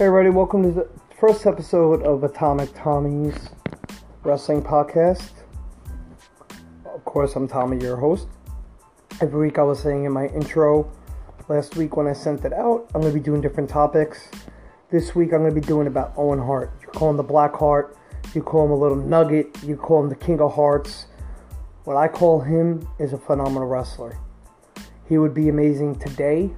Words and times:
Hey, 0.00 0.06
everybody, 0.06 0.30
welcome 0.30 0.62
to 0.62 0.70
the 0.70 0.88
first 1.18 1.44
episode 1.44 2.02
of 2.04 2.24
Atomic 2.24 2.74
Tommy's 2.74 3.50
Wrestling 4.22 4.62
Podcast. 4.62 5.32
Of 6.86 7.04
course, 7.04 7.36
I'm 7.36 7.46
Tommy, 7.46 7.76
your 7.82 7.98
host. 7.98 8.26
Every 9.20 9.48
week, 9.48 9.58
I 9.58 9.62
was 9.62 9.78
saying 9.78 10.06
in 10.06 10.12
my 10.12 10.28
intro 10.28 10.90
last 11.48 11.76
week 11.76 11.98
when 11.98 12.06
I 12.06 12.14
sent 12.14 12.46
it 12.46 12.54
out, 12.54 12.90
I'm 12.94 13.02
going 13.02 13.12
to 13.12 13.18
be 13.18 13.22
doing 13.22 13.42
different 13.42 13.68
topics. 13.68 14.30
This 14.90 15.14
week, 15.14 15.34
I'm 15.34 15.40
going 15.40 15.54
to 15.54 15.60
be 15.60 15.66
doing 15.66 15.86
about 15.86 16.14
Owen 16.16 16.38
Hart. 16.38 16.72
You 16.80 16.88
call 16.88 17.10
him 17.10 17.18
the 17.18 17.22
Black 17.22 17.54
Heart, 17.54 17.94
you 18.34 18.42
call 18.42 18.64
him 18.64 18.70
a 18.70 18.76
little 18.76 18.96
nugget, 18.96 19.54
you 19.62 19.76
call 19.76 20.02
him 20.02 20.08
the 20.08 20.16
King 20.16 20.40
of 20.40 20.54
Hearts. 20.54 21.08
What 21.84 21.98
I 21.98 22.08
call 22.08 22.40
him 22.40 22.88
is 22.98 23.12
a 23.12 23.18
phenomenal 23.18 23.68
wrestler. 23.68 24.16
He 25.06 25.18
would 25.18 25.34
be 25.34 25.50
amazing 25.50 25.98
today 25.98 26.52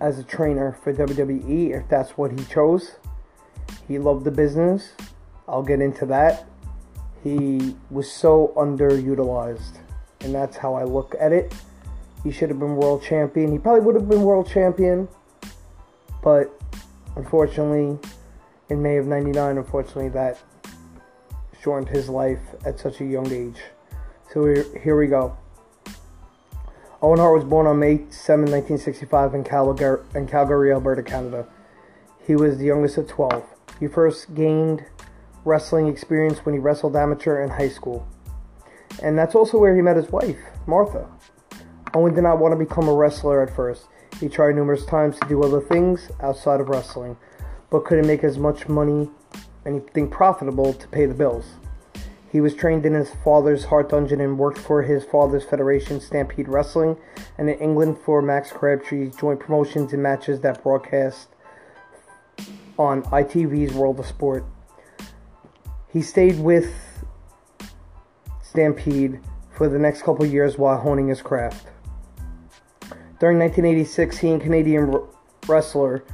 as 0.00 0.18
a 0.18 0.24
trainer 0.24 0.76
for 0.82 0.92
WWE 0.92 1.70
if 1.78 1.88
that's 1.88 2.10
what 2.12 2.32
he 2.32 2.44
chose. 2.46 2.92
He 3.86 3.98
loved 3.98 4.24
the 4.24 4.30
business. 4.30 4.92
I'll 5.48 5.62
get 5.62 5.80
into 5.80 6.06
that. 6.06 6.46
He 7.22 7.76
was 7.90 8.10
so 8.10 8.52
underutilized, 8.56 9.78
and 10.20 10.34
that's 10.34 10.56
how 10.56 10.74
I 10.74 10.84
look 10.84 11.14
at 11.20 11.32
it. 11.32 11.54
He 12.24 12.30
should 12.30 12.48
have 12.48 12.58
been 12.58 12.76
world 12.76 13.02
champion. 13.02 13.52
He 13.52 13.58
probably 13.58 13.80
would 13.80 13.94
have 13.94 14.08
been 14.08 14.22
world 14.22 14.48
champion, 14.48 15.08
but 16.22 16.50
unfortunately, 17.16 17.98
in 18.68 18.82
May 18.82 18.96
of 18.96 19.06
99, 19.06 19.58
unfortunately, 19.58 20.08
that 20.10 20.38
shortened 21.62 21.94
his 21.94 22.08
life 22.08 22.40
at 22.64 22.78
such 22.78 23.00
a 23.00 23.04
young 23.04 23.30
age. 23.32 23.60
So 24.32 24.54
here 24.82 24.96
we 24.96 25.08
go. 25.08 25.36
Owen 27.02 27.18
Hart 27.18 27.34
was 27.34 27.44
born 27.44 27.66
on 27.66 27.78
May 27.78 28.04
7, 28.10 28.42
1965, 28.42 29.34
in 29.34 29.42
Calgary, 29.42 30.04
in 30.14 30.26
Calgary, 30.26 30.70
Alberta, 30.70 31.02
Canada. 31.02 31.46
He 32.26 32.36
was 32.36 32.58
the 32.58 32.66
youngest 32.66 32.98
of 32.98 33.08
12. 33.08 33.42
He 33.78 33.86
first 33.86 34.34
gained 34.34 34.84
wrestling 35.46 35.88
experience 35.88 36.44
when 36.44 36.54
he 36.54 36.58
wrestled 36.58 36.94
amateur 36.94 37.42
in 37.42 37.48
high 37.48 37.70
school. 37.70 38.06
And 39.02 39.18
that's 39.18 39.34
also 39.34 39.56
where 39.56 39.74
he 39.74 39.80
met 39.80 39.96
his 39.96 40.10
wife, 40.10 40.36
Martha. 40.66 41.08
Owen 41.94 42.12
did 42.12 42.22
not 42.22 42.38
want 42.38 42.52
to 42.52 42.62
become 42.62 42.86
a 42.86 42.94
wrestler 42.94 43.42
at 43.42 43.54
first. 43.56 43.86
He 44.20 44.28
tried 44.28 44.54
numerous 44.54 44.84
times 44.84 45.18
to 45.20 45.28
do 45.28 45.42
other 45.42 45.62
things 45.62 46.10
outside 46.20 46.60
of 46.60 46.68
wrestling, 46.68 47.16
but 47.70 47.86
couldn't 47.86 48.06
make 48.06 48.24
as 48.24 48.36
much 48.36 48.68
money, 48.68 49.08
anything 49.64 50.10
profitable, 50.10 50.74
to 50.74 50.88
pay 50.88 51.06
the 51.06 51.14
bills. 51.14 51.46
He 52.30 52.40
was 52.40 52.54
trained 52.54 52.86
in 52.86 52.94
his 52.94 53.10
father's 53.24 53.64
Hart 53.64 53.90
Dungeon 53.90 54.20
and 54.20 54.38
worked 54.38 54.58
for 54.58 54.82
his 54.82 55.04
father's 55.04 55.44
federation, 55.44 56.00
Stampede 56.00 56.48
Wrestling, 56.48 56.96
and 57.36 57.50
in 57.50 57.58
England 57.58 57.98
for 58.04 58.22
Max 58.22 58.52
Crabtree's 58.52 59.16
joint 59.16 59.40
promotions 59.40 59.92
and 59.92 60.02
matches 60.02 60.40
that 60.40 60.62
broadcast 60.62 61.28
on 62.78 63.02
ITV's 63.04 63.74
World 63.74 63.98
of 63.98 64.06
Sport. 64.06 64.44
He 65.92 66.02
stayed 66.02 66.38
with 66.38 66.72
Stampede 68.42 69.20
for 69.50 69.68
the 69.68 69.78
next 69.78 70.02
couple 70.02 70.24
years 70.24 70.56
while 70.56 70.78
honing 70.78 71.08
his 71.08 71.22
craft. 71.22 71.66
During 73.18 73.38
1986, 73.38 74.18
he 74.18 74.30
and 74.30 74.40
Canadian 74.40 75.02
wrestler 75.48 76.04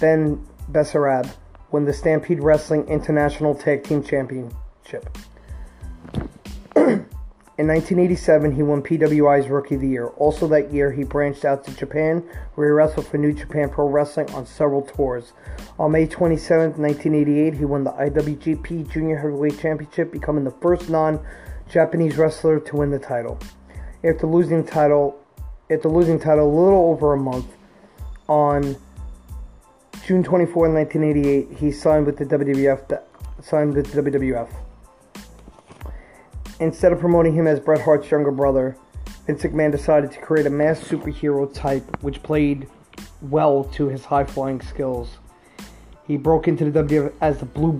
Ben 0.00 0.46
Bassarab 0.70 1.30
won 1.72 1.84
the 1.84 1.92
Stampede 1.92 2.40
Wrestling 2.40 2.86
International 2.86 3.54
Tag 3.54 3.82
Team 3.82 4.02
Championship. 4.02 5.18
In 7.60 7.66
1987, 7.66 8.52
he 8.52 8.62
won 8.62 8.82
PWI's 8.82 9.50
Rookie 9.50 9.74
of 9.74 9.82
the 9.82 9.86
Year. 9.86 10.06
Also 10.16 10.48
that 10.48 10.72
year, 10.72 10.90
he 10.90 11.04
branched 11.04 11.44
out 11.44 11.62
to 11.66 11.76
Japan, 11.76 12.24
where 12.54 12.68
he 12.68 12.72
wrestled 12.72 13.06
for 13.06 13.18
New 13.18 13.34
Japan 13.34 13.68
Pro 13.68 13.86
Wrestling 13.86 14.30
on 14.30 14.46
several 14.46 14.80
tours. 14.80 15.34
On 15.78 15.92
May 15.92 16.06
27, 16.06 16.80
1988, 16.80 17.52
he 17.52 17.66
won 17.66 17.84
the 17.84 17.92
IWGP 17.92 18.90
Junior 18.90 19.18
Heavyweight 19.18 19.60
Championship, 19.60 20.10
becoming 20.10 20.44
the 20.44 20.54
first 20.62 20.88
non-Japanese 20.88 22.16
wrestler 22.16 22.60
to 22.60 22.76
win 22.76 22.90
the 22.90 22.98
title. 22.98 23.38
After 24.02 24.26
losing 24.26 24.64
the 24.64 24.70
title, 24.70 25.22
after 25.70 25.90
losing 25.90 26.18
title 26.18 26.46
a 26.46 26.56
little 26.64 26.86
over 26.86 27.12
a 27.12 27.18
month, 27.18 27.54
on 28.26 28.74
June 30.06 30.24
24, 30.24 30.72
1988, 30.72 31.58
he 31.58 31.70
signed 31.70 32.06
with 32.06 32.16
the 32.16 32.24
WWF. 32.24 33.02
Signed 33.42 33.74
with 33.74 33.92
the 33.92 34.00
WWF. 34.00 34.48
Instead 36.60 36.92
of 36.92 37.00
promoting 37.00 37.34
him 37.34 37.46
as 37.46 37.58
Bret 37.58 37.80
Hart's 37.80 38.10
younger 38.10 38.30
brother, 38.30 38.76
Vince 39.26 39.42
McMahon 39.42 39.72
decided 39.72 40.12
to 40.12 40.20
create 40.20 40.46
a 40.46 40.50
mass 40.50 40.78
superhero 40.78 41.52
type 41.52 42.02
which 42.02 42.22
played 42.22 42.68
well 43.22 43.64
to 43.64 43.88
his 43.88 44.04
high 44.04 44.24
flying 44.24 44.60
skills. 44.60 45.16
He 46.06 46.18
broke 46.18 46.48
into 46.48 46.70
the 46.70 46.82
WWF 46.82 47.14
as 47.22 47.38
the 47.38 47.46
Blue 47.46 47.72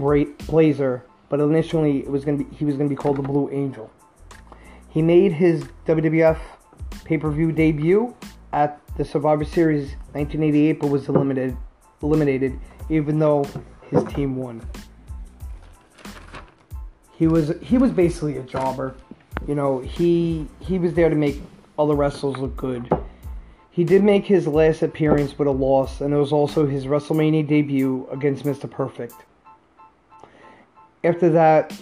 Blazer, 0.47 1.05
but 1.29 1.41
initially 1.41 1.99
it 1.99 2.09
was 2.09 2.25
to 2.25 2.45
be 2.45 2.57
he 2.57 2.65
was 2.65 2.77
going 2.77 2.89
to 2.89 2.95
be 2.95 2.99
called 2.99 3.19
the 3.19 3.23
Blue 3.23 3.51
Angel. 3.51 3.91
He 4.89 5.03
made 5.03 5.33
his 5.33 5.65
WWF 5.87 6.39
pay-per-view 7.05 7.53
debut 7.53 8.17
at 8.55 8.81
the 8.97 9.05
Survivor 9.05 9.45
Series 9.45 9.91
1988, 10.13 10.81
but 10.81 10.87
was 10.89 11.07
eliminated 11.09 11.55
eliminated 12.03 12.59
even 12.89 13.19
though 13.19 13.45
his 13.91 14.03
team 14.05 14.37
won 14.37 14.67
he 17.21 17.27
was 17.27 17.53
he 17.61 17.77
was 17.77 17.91
basically 17.91 18.39
a 18.39 18.43
jobber. 18.43 18.95
You 19.47 19.55
know, 19.55 19.81
he 19.81 20.49
he 20.59 20.79
was 20.79 20.95
there 20.95 21.11
to 21.11 21.15
make 21.15 21.39
all 21.77 21.87
the 21.87 21.95
wrestlers 21.95 22.39
look 22.39 22.57
good. 22.57 22.91
He 23.71 23.85
did 23.85 24.03
make 24.03 24.25
his 24.25 24.47
last 24.47 24.81
appearance 24.81 25.39
with 25.39 25.47
a 25.47 25.51
loss, 25.51 26.01
and 26.01 26.15
it 26.15 26.17
was 26.17 26.33
also 26.33 26.67
his 26.67 26.87
WrestleMania 26.87 27.47
debut 27.47 28.09
against 28.11 28.45
Mr. 28.45 28.69
Perfect. 28.71 29.15
After 31.05 31.29
that, 31.29 31.79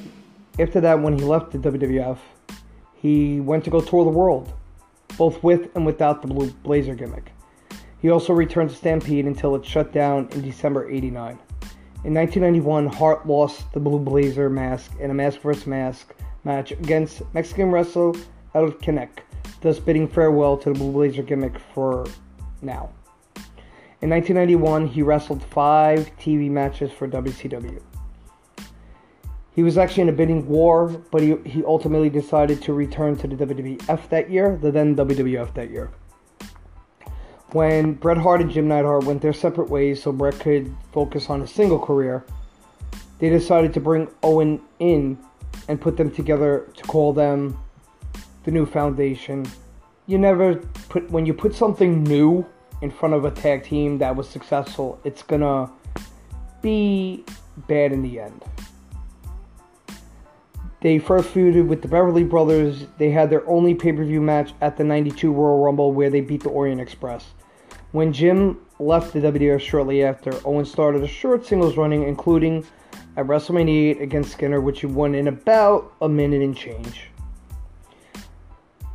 after 0.59 0.81
that, 0.81 1.01
when 1.01 1.17
he 1.17 1.25
left 1.25 1.53
the 1.53 1.59
WWF, 1.59 2.19
he 2.97 3.39
went 3.39 3.63
to 3.63 3.71
go 3.71 3.81
tour 3.81 4.03
the 4.03 4.11
world, 4.11 4.53
both 5.17 5.41
with 5.45 5.71
and 5.77 5.87
without 5.87 6.21
the 6.21 6.27
Blue 6.27 6.51
Blazer 6.65 6.97
gimmick. 6.97 7.31
He 8.03 8.11
also 8.11 8.33
returned 8.33 8.71
to 8.71 8.77
Stampede 8.77 9.25
until 9.25 9.55
it 9.55 9.65
shut 9.65 9.93
down 9.93 10.29
in 10.33 10.43
December 10.43 10.91
'89. 10.91 11.39
In 12.05 12.15
1991, 12.15 12.87
Hart 12.87 13.27
lost 13.27 13.73
the 13.73 13.81
Blue 13.81 13.99
Blazer 13.99 14.49
mask 14.49 14.93
in 15.01 15.11
a 15.11 15.15
mask 15.15 15.41
vs. 15.41 15.67
mask 15.67 16.15
match 16.45 16.71
against 16.71 17.23
Mexican 17.35 17.73
wrestler 17.73 18.13
El 18.55 18.71
Canek, 18.71 19.19
thus 19.63 19.81
bidding 19.81 20.07
farewell 20.07 20.57
to 20.59 20.73
the 20.73 20.79
Blue 20.79 20.93
Blazer 20.93 21.23
gimmick 21.25 21.59
for 21.75 22.07
now. 22.63 22.91
In 24.01 24.11
1991, 24.11 24.87
he 24.87 25.03
wrestled 25.03 25.43
five 25.43 26.09
TV 26.21 26.49
matches 26.49 26.93
for 26.93 27.09
WCW. 27.09 27.83
He 29.57 29.65
was 29.65 29.77
actually 29.77 30.03
in 30.03 30.09
a 30.11 30.13
bidding 30.13 30.47
war, 30.47 30.87
but 31.11 31.21
he, 31.21 31.35
he 31.45 31.65
ultimately 31.65 32.11
decided 32.11 32.63
to 32.63 32.75
return 32.75 33.17
to 33.17 33.27
the 33.27 33.45
WWF 33.45 34.09
that 34.11 34.31
year, 34.31 34.57
the 34.63 34.71
then 34.71 34.95
WWF 34.95 35.53
that 35.55 35.71
year 35.71 35.91
when 37.53 37.95
Bret 37.95 38.19
Hart 38.19 38.41
and 38.41 38.51
Jim 38.51 38.69
Neidhart 38.69 39.05
went 39.05 39.23
their 39.23 39.33
separate 39.33 39.71
ways 39.71 40.03
so 40.03 40.13
Bret 40.13 40.39
could 40.39 40.75
focus 40.93 41.31
on 41.31 41.43
a 41.43 41.47
single 41.47 41.79
career, 41.79 42.25
they 43.19 43.29
decided 43.29 43.73
to 43.75 43.81
bring 43.81 44.09
Owen 44.23 44.61
in 44.79 45.19
and 45.69 45.81
put 45.81 45.97
them 45.97 46.11
together 46.11 46.69
to 46.75 46.83
call 46.85 47.13
them 47.13 47.59
the 48.45 48.51
new 48.51 48.67
foundation. 48.67 49.47
You 50.07 50.19
never 50.19 50.57
put 50.89 51.11
when 51.11 51.27
you 51.27 51.35
put 51.35 51.55
something 51.55 52.03
new 52.05 52.47
in 52.81 52.91
front 52.91 53.15
of 53.15 53.25
a 53.25 53.31
tag 53.31 53.65
team 53.65 53.99
that 53.99 54.15
was 54.15 54.29
successful, 54.29 55.01
it's 55.05 55.23
gonna 55.23 55.71
be 56.63 57.25
bad 57.67 57.93
in 57.93 58.03
the 58.03 58.21
end. 58.21 58.45
They 60.81 61.01
first 61.01 61.35
feuded 61.35 61.67
with 61.67 61.83
the 61.83 61.89
Beverly 61.89 62.23
Brothers. 62.23 62.87
They 62.99 63.11
had 63.11 63.31
their 63.31 63.49
only 63.49 63.75
pay 63.75 63.93
per 63.93 64.05
view 64.05 64.21
match 64.21 64.53
at 64.61 64.77
the 64.77 64.85
92 64.85 65.33
Royal 65.33 65.63
Rumble 65.63 65.93
where 65.93 66.09
they 66.09 66.21
beat 66.21 66.45
the 66.45 66.51
Orient 66.51 66.81
Express. 66.81 67.27
When 67.93 68.13
Jim 68.13 68.61
left 68.79 69.15
the 69.15 69.21
WWF 69.21 69.61
shortly 69.61 70.05
after, 70.05 70.33
Owen 70.45 70.67
started 70.67 71.03
a 71.03 71.09
short 71.09 71.47
singles 71.47 71.79
running, 71.79 72.03
including 72.03 72.67
at 73.17 73.27
WrestleMania 73.27 73.97
8 73.97 74.03
against 74.03 74.33
Skinner, 74.33 74.61
which 74.61 74.81
he 74.81 74.87
won 74.87 75.15
in 75.15 75.27
about 75.27 75.95
a 76.03 76.09
minute 76.09 76.43
and 76.43 76.55
change. 76.55 77.09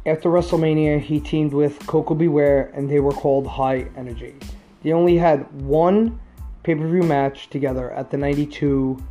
After 0.06 0.30
WrestleMania, 0.30 1.00
he 1.00 1.20
teamed 1.20 1.54
with 1.54 1.80
Koko 1.88 2.14
B. 2.14 2.28
Ware, 2.28 2.72
and 2.76 2.88
they 2.88 3.00
were 3.00 3.14
called 3.14 3.48
High 3.48 3.88
Energy. 3.98 4.36
They 4.84 4.94
only 4.94 5.18
had 5.18 5.52
one 5.60 6.20
pay 6.62 6.76
per 6.76 6.88
view 6.88 7.02
match 7.02 7.50
together 7.50 7.92
at 7.94 8.12
the 8.12 8.18
92 8.18 9.02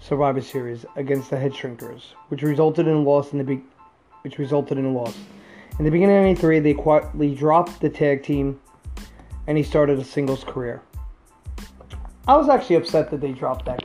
Survivor 0.00 0.40
Series 0.40 0.84
against 0.96 1.30
the 1.30 1.36
Headshrinkers, 1.36 2.02
which 2.28 2.42
resulted 2.42 2.88
in 2.88 2.94
a 2.94 3.02
loss 3.02 3.30
in 3.32 3.38
the 3.38 3.44
be- 3.44 3.62
which 4.22 4.38
resulted 4.38 4.76
in 4.76 4.86
a 4.86 4.92
loss. 4.92 5.16
In 5.78 5.84
the 5.84 5.90
beginning 5.90 6.16
of 6.16 6.22
93, 6.22 6.58
they 6.58 6.74
quietly 6.74 7.32
dropped 7.32 7.80
the 7.80 7.88
tag 7.88 8.22
team 8.24 8.60
and 9.46 9.56
he 9.58 9.64
started 9.64 9.98
a 9.98 10.04
singles 10.04 10.44
career. 10.44 10.82
I 12.26 12.36
was 12.36 12.48
actually 12.48 12.76
upset 12.76 13.10
that 13.10 13.20
they 13.20 13.32
dropped 13.32 13.66
that 13.66 13.84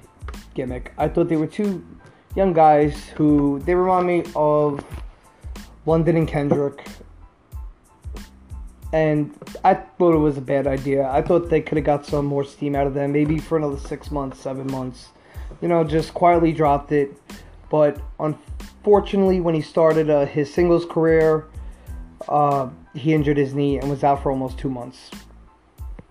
gimmick. 0.54 0.94
I 0.98 1.08
thought 1.10 1.28
they 1.28 1.36
were 1.36 1.48
two 1.48 1.86
young 2.36 2.54
guys 2.54 3.08
who 3.10 3.60
they 3.66 3.76
remind 3.76 4.08
me 4.08 4.24
of 4.36 4.84
London 5.86 6.16
and 6.18 6.28
Kendrick. 6.28 6.86
and 8.92 9.36
I 9.64 9.74
thought 9.76 10.16
it 10.16 10.20
was 10.20 10.38
a 10.38 10.42
bad 10.42 10.68
idea. 10.68 11.08
I 11.10 11.22
thought 11.22 11.50
they 11.50 11.62
could 11.62 11.78
have 11.78 11.86
got 11.86 12.06
some 12.06 12.26
more 12.26 12.44
steam 12.44 12.76
out 12.76 12.88
of 12.88 12.94
them, 12.94 13.12
maybe 13.12 13.38
for 13.40 13.58
another 13.58 13.78
six 13.78 14.10
months, 14.10 14.40
seven 14.40 14.68
months. 14.72 15.10
You 15.62 15.68
know, 15.68 15.84
just 15.84 16.14
quietly 16.14 16.52
dropped 16.54 16.92
it. 16.92 17.16
But 17.70 18.02
unfortunately, 18.20 19.42
when 19.42 19.54
he 19.54 19.62
started 19.62 20.10
uh, 20.10 20.26
his 20.26 20.52
singles 20.52 20.86
career, 20.86 21.46
uh, 22.28 22.70
he 22.96 23.14
injured 23.14 23.38
his 23.38 23.54
knee 23.54 23.78
and 23.78 23.90
was 23.90 24.04
out 24.04 24.24
for 24.24 24.32
almost 24.32 24.58
two 24.58 24.70
months. 24.70 25.12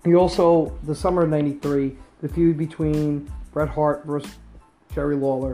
He 0.03 0.15
also, 0.15 0.77
the 0.83 0.95
summer 0.95 1.23
of 1.23 1.29
'93, 1.29 1.95
the 2.21 2.29
feud 2.29 2.57
between 2.57 3.29
Bret 3.51 3.69
Hart 3.69 4.05
versus 4.05 4.31
Jerry 4.93 5.15
Lawler. 5.15 5.53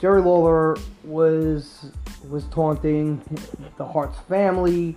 Jerry 0.00 0.22
Lawler 0.22 0.76
was 1.04 1.90
was 2.28 2.44
taunting 2.46 3.20
the 3.76 3.84
Hart's 3.84 4.18
family, 4.20 4.96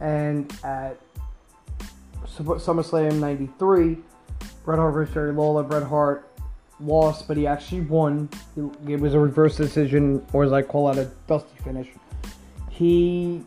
and 0.00 0.52
at 0.64 0.98
SummerSlam 2.26 3.20
'93, 3.20 3.98
Bret 4.64 4.78
Hart 4.78 4.94
versus 4.94 5.14
Jerry 5.14 5.32
Lawler. 5.32 5.62
Bret 5.62 5.84
Hart 5.84 6.28
lost, 6.80 7.28
but 7.28 7.36
he 7.36 7.46
actually 7.46 7.82
won. 7.82 8.28
It 8.56 9.00
was 9.00 9.14
a 9.14 9.20
reverse 9.20 9.56
decision, 9.56 10.26
or 10.32 10.44
as 10.44 10.52
I 10.52 10.62
call 10.62 10.90
it, 10.90 10.98
a 10.98 11.10
dusty 11.28 11.56
finish. 11.62 11.88
He 12.70 13.44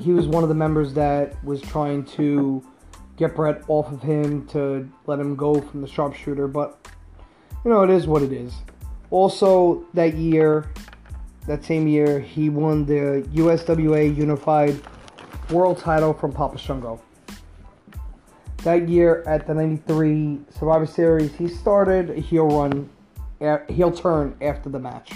he 0.00 0.12
was 0.12 0.26
one 0.26 0.42
of 0.42 0.48
the 0.48 0.54
members 0.54 0.94
that 0.94 1.42
was 1.44 1.60
trying 1.60 2.04
to 2.04 2.62
get 3.20 3.36
Bret 3.36 3.62
off 3.68 3.92
of 3.92 4.02
him 4.02 4.46
to 4.46 4.90
let 5.06 5.20
him 5.20 5.36
go 5.36 5.60
from 5.60 5.82
the 5.82 5.86
sharpshooter, 5.86 6.48
but 6.48 6.88
you 7.64 7.70
know 7.70 7.82
it 7.82 7.90
is 7.90 8.06
what 8.06 8.22
it 8.22 8.32
is. 8.32 8.54
Also, 9.10 9.84
that 9.92 10.14
year, 10.14 10.70
that 11.46 11.62
same 11.62 11.86
year, 11.86 12.18
he 12.18 12.48
won 12.48 12.86
the 12.86 13.28
USWA 13.34 14.16
Unified 14.16 14.80
World 15.50 15.78
Title 15.78 16.14
from 16.14 16.32
Papa 16.32 16.56
Shango. 16.56 17.00
That 18.62 18.88
year 18.88 19.22
at 19.26 19.46
the 19.46 19.52
'93 19.52 20.40
Survivor 20.58 20.86
Series, 20.86 21.34
he 21.34 21.46
started 21.46 22.10
a 22.10 22.20
heel 22.20 22.46
run, 22.46 22.88
heel 23.68 23.92
turn 23.92 24.34
after 24.40 24.70
the 24.70 24.78
match. 24.78 25.12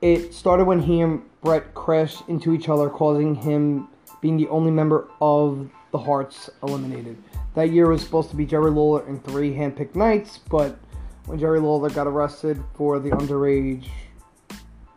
It 0.00 0.32
started 0.32 0.66
when 0.66 0.80
he 0.80 1.00
and 1.00 1.22
Bret 1.42 1.74
crashed 1.74 2.22
into 2.28 2.52
each 2.52 2.68
other, 2.68 2.88
causing 2.88 3.34
him 3.34 3.88
being 4.20 4.36
the 4.36 4.48
only 4.48 4.70
member 4.70 5.08
of 5.20 5.68
the 5.94 5.98
Harts 6.00 6.50
eliminated. 6.64 7.16
That 7.54 7.70
year 7.70 7.88
was 7.88 8.02
supposed 8.02 8.28
to 8.30 8.36
be 8.36 8.44
Jerry 8.44 8.72
Lawler 8.72 9.06
and 9.06 9.22
three 9.22 9.54
handpicked 9.54 9.94
knights, 9.94 10.38
but 10.50 10.76
when 11.26 11.38
Jerry 11.38 11.60
Lawler 11.60 11.88
got 11.88 12.08
arrested 12.08 12.60
for 12.74 12.98
the 12.98 13.10
underage 13.10 13.86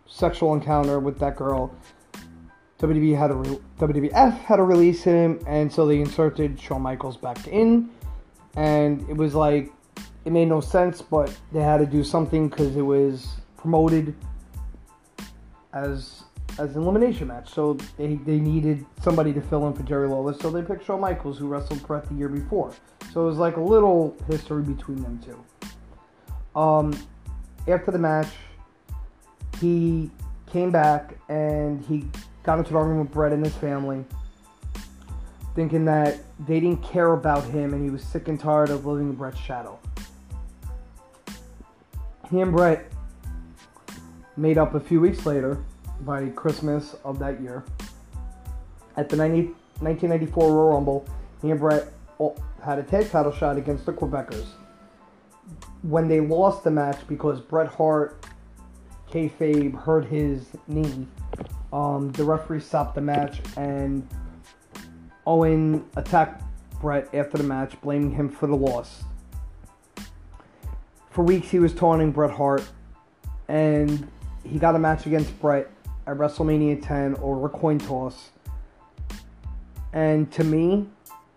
sexual 0.07 0.55
encounter 0.55 0.99
with 0.99 1.19
that 1.19 1.35
girl, 1.35 1.71
WWE 2.79 3.15
had 3.15 3.27
to 3.27 3.35
re- 3.35 3.59
WWF 3.77 4.39
had 4.39 4.55
to 4.55 4.63
release 4.63 5.03
him, 5.03 5.39
and 5.45 5.71
so 5.71 5.85
they 5.85 5.99
inserted 5.99 6.59
Shawn 6.59 6.81
Michaels 6.81 7.15
back 7.15 7.47
in, 7.47 7.91
and 8.55 9.07
it 9.07 9.15
was 9.15 9.35
like 9.35 9.71
it 10.25 10.31
made 10.31 10.47
no 10.47 10.61
sense, 10.61 10.99
but 10.99 11.31
they 11.51 11.61
had 11.61 11.77
to 11.77 11.85
do 11.85 12.03
something 12.03 12.49
because 12.49 12.75
it 12.75 12.81
was 12.81 13.35
promoted 13.55 14.15
as 15.73 16.23
as 16.59 16.75
an 16.75 16.83
elimination 16.83 17.27
match. 17.27 17.53
So 17.53 17.73
they, 17.97 18.15
they 18.15 18.39
needed 18.39 18.85
somebody 19.01 19.33
to 19.33 19.41
fill 19.41 19.67
in 19.67 19.73
for 19.73 19.83
Jerry 19.83 20.07
Lawler, 20.07 20.33
so 20.33 20.49
they 20.49 20.61
picked 20.61 20.85
Shawn 20.85 21.01
Michaels, 21.01 21.37
who 21.37 21.47
wrestled 21.47 21.85
Bret 21.85 22.07
the 22.09 22.15
year 22.15 22.29
before. 22.29 22.73
So 23.13 23.23
it 23.23 23.25
was 23.25 23.37
like 23.37 23.57
a 23.57 23.61
little 23.61 24.15
history 24.27 24.63
between 24.63 25.01
them 25.01 25.19
two. 25.23 26.59
Um, 26.59 26.97
after 27.67 27.91
the 27.91 27.99
match, 27.99 28.29
he 29.59 30.09
came 30.47 30.71
back 30.71 31.17
and 31.29 31.83
he 31.85 32.05
got 32.43 32.59
into 32.59 32.73
the 32.73 32.79
room 32.79 32.99
with 32.99 33.11
Bret 33.11 33.33
and 33.33 33.43
his 33.43 33.55
family, 33.55 34.05
thinking 35.55 35.85
that 35.85 36.19
they 36.47 36.59
didn't 36.59 36.83
care 36.83 37.13
about 37.13 37.43
him 37.43 37.73
and 37.73 37.83
he 37.83 37.89
was 37.89 38.03
sick 38.03 38.27
and 38.27 38.39
tired 38.39 38.69
of 38.69 38.85
living 38.85 39.09
in 39.09 39.15
Bret's 39.15 39.39
shadow. 39.39 39.79
He 42.29 42.41
and 42.41 42.51
Bret 42.51 42.91
made 44.35 44.57
up 44.57 44.75
a 44.75 44.79
few 44.79 45.01
weeks 45.01 45.25
later 45.25 45.63
by 46.01 46.29
Christmas 46.29 46.95
of 47.03 47.19
that 47.19 47.41
year. 47.41 47.63
At 48.95 49.09
the 49.09 49.15
90, 49.15 49.47
1994 49.79 50.51
Royal 50.51 50.73
Rumble, 50.73 51.05
he 51.41 51.51
and 51.51 51.59
Bret 51.59 51.91
had 52.63 52.79
a 52.79 52.83
tag 52.83 53.09
title 53.09 53.31
shot 53.31 53.57
against 53.57 53.85
the 53.85 53.93
Quebecers 53.93 54.47
when 55.81 56.07
they 56.07 56.19
lost 56.19 56.63
the 56.63 56.71
match 56.71 56.99
because 57.07 57.39
Bret 57.39 57.67
Hart, 57.67 58.25
kayfabe, 59.11 59.75
hurt 59.75 60.05
his 60.05 60.47
knee, 60.67 61.07
um, 61.71 62.11
the 62.13 62.23
referee 62.23 62.59
stopped 62.59 62.95
the 62.95 63.01
match 63.01 63.41
and 63.55 64.07
Owen 65.25 65.85
attacked 65.95 66.43
Bret 66.81 67.13
after 67.13 67.37
the 67.37 67.43
match, 67.43 67.79
blaming 67.81 68.11
him 68.11 68.29
for 68.29 68.47
the 68.47 68.55
loss. 68.55 69.03
For 71.09 71.23
weeks, 71.23 71.49
he 71.49 71.59
was 71.59 71.73
taunting 71.73 72.11
Bret 72.11 72.31
Hart, 72.31 72.63
and 73.47 74.07
he 74.43 74.59
got 74.59 74.75
a 74.75 74.79
match 74.79 75.05
against 75.05 75.37
Bret 75.41 75.69
at 76.07 76.17
WrestleMania 76.17 76.85
10 76.85 77.15
or 77.15 77.45
a 77.45 77.49
coin 77.49 77.77
toss. 77.77 78.29
And 79.93 80.31
to 80.31 80.43
me, 80.43 80.87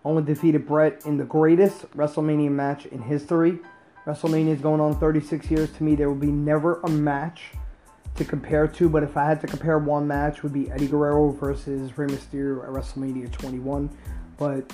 Owen 0.05 0.25
defeated 0.25 0.65
Bret 0.65 1.05
in 1.05 1.17
the 1.17 1.25
greatest 1.25 1.91
WrestleMania 1.91 2.49
match 2.49 2.85
in 2.87 3.01
history 3.01 3.59
WrestleMania 4.05 4.55
is 4.55 4.61
going 4.61 4.81
on 4.81 4.97
36 4.99 5.51
years. 5.51 5.71
To 5.73 5.83
me, 5.83 5.95
there 5.95 6.09
will 6.09 6.15
be 6.15 6.31
never 6.31 6.81
a 6.81 6.89
match 6.89 7.51
to 8.15 8.25
compare 8.25 8.67
to. 8.67 8.89
But 8.89 9.03
if 9.03 9.15
I 9.15 9.25
had 9.25 9.39
to 9.41 9.47
compare 9.47 9.77
one 9.77 10.07
match, 10.07 10.41
would 10.43 10.53
be 10.53 10.71
Eddie 10.71 10.87
Guerrero 10.87 11.29
versus 11.29 11.95
Rey 11.97 12.07
Mysterio 12.07 12.63
at 12.63 12.69
WrestleMania 12.69 13.31
21. 13.31 13.89
But 14.37 14.73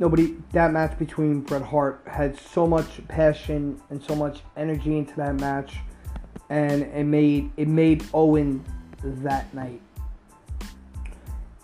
nobody 0.00 0.36
that 0.52 0.72
match 0.72 0.98
between 0.98 1.42
Bret 1.42 1.62
Hart 1.62 2.02
had 2.06 2.36
so 2.36 2.66
much 2.66 3.06
passion 3.06 3.80
and 3.90 4.02
so 4.02 4.16
much 4.16 4.40
energy 4.56 4.98
into 4.98 5.14
that 5.16 5.36
match, 5.36 5.76
and 6.50 6.82
it 6.82 7.04
made 7.04 7.50
it 7.56 7.68
made 7.68 8.04
Owen 8.14 8.64
that 9.02 9.52
night. 9.54 9.80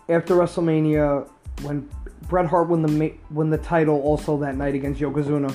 After 0.08 0.34
WrestleMania, 0.34 1.28
when 1.62 1.88
Bret 2.28 2.46
Hart 2.46 2.68
won 2.68 2.82
the 2.82 3.14
won 3.30 3.50
the 3.50 3.58
title 3.58 4.00
also 4.02 4.36
that 4.38 4.56
night 4.56 4.74
against 4.74 5.00
Yokozuna 5.00 5.54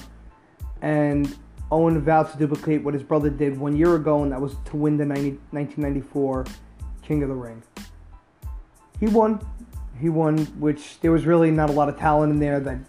and 0.82 1.36
Owen 1.72 2.02
vowed 2.02 2.32
to 2.32 2.38
duplicate 2.38 2.84
what 2.84 2.94
his 2.94 3.04
brother 3.04 3.30
did 3.30 3.58
one 3.58 3.76
year 3.76 3.96
ago, 3.96 4.24
and 4.24 4.32
that 4.32 4.42
was 4.42 4.56
to 4.66 4.78
win 4.78 4.98
the 4.98 5.06
90, 5.06 5.32
1994 5.52 6.46
King 7.04 7.24
of 7.24 7.30
the 7.30 7.36
Ring. 7.36 7.62
He 9.00 9.08
won. 9.08 9.40
He 10.00 10.10
won, 10.10 10.46
which 10.60 11.00
there 11.02 11.12
was 11.12 11.26
really 11.26 11.52
not 11.52 11.70
a 11.70 11.74
lot 11.74 11.90
of 11.90 11.98
talent 11.98 12.32
in 12.34 12.40
there 12.40 12.60
that 12.62 12.80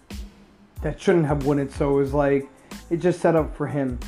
that 0.81 0.99
shouldn't 0.99 1.25
have 1.27 1.45
won 1.45 1.59
it. 1.59 1.71
So 1.71 1.91
it 1.91 2.01
was 2.01 2.13
like 2.13 2.49
it 2.89 2.97
just 2.97 3.19
set 3.19 3.35
up 3.35 3.55
for 3.55 3.67
him. 3.67 3.99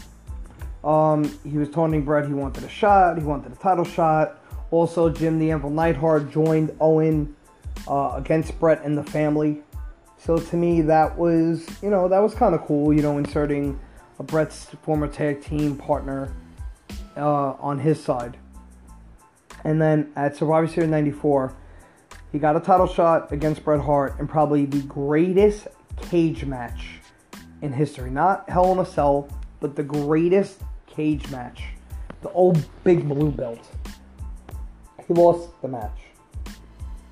Um, 0.84 1.24
he 1.44 1.58
was 1.58 1.70
taunting 1.70 2.04
Bret. 2.04 2.28
He 2.28 2.34
wanted 2.34 2.64
a 2.64 2.70
shot. 2.70 3.18
He 3.18 3.24
wanted 3.24 3.52
a 3.52 3.56
title 3.56 3.86
shot. 3.86 4.40
Also, 4.72 5.10
Jim 5.10 5.40
the 5.40 5.52
Anvil 5.52 5.70
Neidhart 5.70 6.32
joined 6.32 6.76
Owen 6.82 7.36
uh, 7.88 8.14
against 8.16 8.60
Bret 8.60 8.84
and 8.84 8.98
the 8.98 9.04
family. 9.04 9.62
So 10.18 10.38
to 10.38 10.56
me, 10.56 10.82
that 10.82 11.18
was, 11.18 11.68
you 11.82 11.90
know, 11.90 12.08
that 12.08 12.20
was 12.20 12.34
kind 12.34 12.56
of 12.56 12.62
cool, 12.66 12.94
you 12.94 13.02
know, 13.02 13.18
inserting 13.18 13.80
a 14.20 14.24
Bret's 14.24 14.66
former 14.82 15.08
tag 15.08 15.44
team 15.44 15.76
partner 15.78 16.34
uh, 17.16 17.52
on 17.60 17.80
his 17.80 18.02
side. 18.04 18.38
And 19.64 19.82
then 19.82 20.12
at 20.16 20.36
Survivor 20.36 20.68
Series 20.68 20.90
94, 20.90 21.56
he 22.32 22.40
got 22.40 22.56
a 22.56 22.60
title 22.60 22.88
shot 22.88 23.32
against 23.32 23.64
Bret 23.64 23.80
Hart 23.80 24.20
in 24.20 24.28
probably 24.28 24.66
the 24.66 24.82
greatest 24.82 25.68
cage 26.02 26.46
match 26.46 27.00
in 27.62 27.72
history. 27.72 28.10
Not 28.10 28.50
Hell 28.50 28.72
in 28.72 28.80
a 28.80 28.86
Cell, 28.86 29.30
but 29.60 29.76
the 29.76 29.84
greatest 29.84 30.62
cage 30.96 31.30
match. 31.32 31.64
The 32.22 32.30
old 32.32 32.64
big 32.84 33.08
blue 33.08 33.32
belt. 33.32 33.60
He 35.08 35.14
lost 35.14 35.50
the 35.62 35.68
match, 35.68 36.00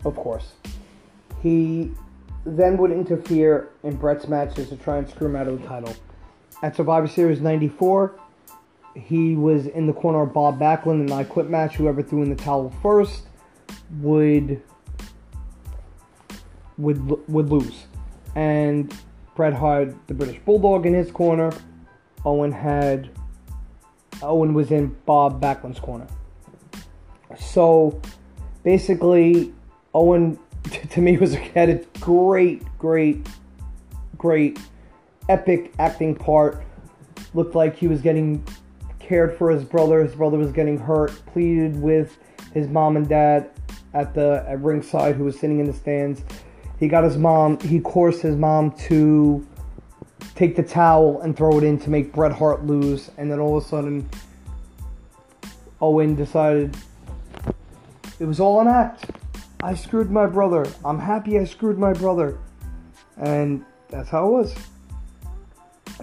of 0.05 0.15
course. 0.15 0.53
He 1.41 1.91
then 2.45 2.77
would 2.77 2.91
interfere 2.91 3.69
in 3.83 3.97
Bret's 3.97 4.27
matches 4.27 4.69
to 4.69 4.77
try 4.77 4.97
and 4.97 5.09
screw 5.09 5.27
him 5.27 5.35
out 5.35 5.47
of 5.47 5.61
the 5.61 5.67
title. 5.67 5.93
At 6.63 6.75
Survivor 6.75 7.07
Series 7.07 7.41
94, 7.41 8.19
he 8.95 9.35
was 9.35 9.67
in 9.67 9.87
the 9.87 9.93
corner 9.93 10.21
of 10.21 10.33
Bob 10.33 10.59
Backlund 10.59 11.01
in 11.01 11.11
I 11.11 11.23
Quit 11.23 11.49
match. 11.49 11.75
Whoever 11.75 12.01
threw 12.01 12.23
in 12.23 12.29
the 12.29 12.35
towel 12.35 12.73
first 12.81 13.23
would 13.99 14.61
would 16.77 17.29
would 17.29 17.49
lose. 17.49 17.85
And 18.35 18.93
Bret 19.35 19.53
had 19.53 19.95
the 20.07 20.13
British 20.13 20.39
Bulldog 20.45 20.85
in 20.85 20.93
his 20.93 21.11
corner. 21.11 21.51
Owen 22.25 22.51
had 22.51 23.09
Owen 24.23 24.53
was 24.53 24.71
in 24.71 24.95
Bob 25.05 25.41
Backlund's 25.41 25.79
corner. 25.79 26.07
So 27.39 27.99
basically, 28.63 29.53
Owen 29.93 30.37
to 30.91 31.01
me 31.01 31.17
was 31.17 31.35
had 31.35 31.69
a 31.69 31.75
great, 31.99 32.63
great, 32.77 33.27
great, 34.17 34.59
epic 35.29 35.73
acting 35.79 36.15
part. 36.15 36.63
Looked 37.33 37.55
like 37.55 37.77
he 37.77 37.87
was 37.87 38.01
getting 38.01 38.43
cared 38.99 39.37
for 39.37 39.49
his 39.49 39.63
brother. 39.63 40.03
His 40.03 40.15
brother 40.15 40.37
was 40.37 40.51
getting 40.51 40.77
hurt. 40.77 41.11
Pleaded 41.27 41.81
with 41.81 42.17
his 42.53 42.67
mom 42.67 42.97
and 42.97 43.07
dad 43.07 43.49
at 43.93 44.13
the 44.13 44.45
at 44.47 44.61
ringside, 44.61 45.15
who 45.15 45.23
was 45.23 45.39
sitting 45.39 45.59
in 45.59 45.65
the 45.65 45.73
stands. 45.73 46.21
he 46.79 46.87
got 46.87 47.03
his 47.03 47.17
mom, 47.17 47.59
he 47.59 47.79
coerced 47.79 48.21
his 48.21 48.35
mom 48.35 48.71
to 48.71 49.45
take 50.35 50.55
the 50.55 50.63
towel 50.63 51.21
and 51.21 51.35
throw 51.35 51.57
it 51.57 51.63
in 51.63 51.77
to 51.79 51.89
make 51.89 52.13
Bret 52.13 52.31
Hart 52.31 52.65
lose, 52.65 53.11
and 53.17 53.31
then 53.31 53.39
all 53.39 53.57
of 53.57 53.63
a 53.63 53.67
sudden, 53.67 54.09
Owen 55.81 56.15
decided 56.15 56.75
it 58.19 58.25
was 58.25 58.39
all 58.39 58.61
an 58.61 58.67
act. 58.67 59.09
I 59.63 59.75
screwed 59.75 60.09
my 60.11 60.25
brother. 60.25 60.65
I'm 60.83 60.99
happy 60.99 61.39
I 61.39 61.43
screwed 61.43 61.77
my 61.77 61.93
brother. 61.93 62.37
And 63.17 63.63
that's 63.89 64.09
how 64.09 64.27
it 64.27 64.31
was. 64.31 64.55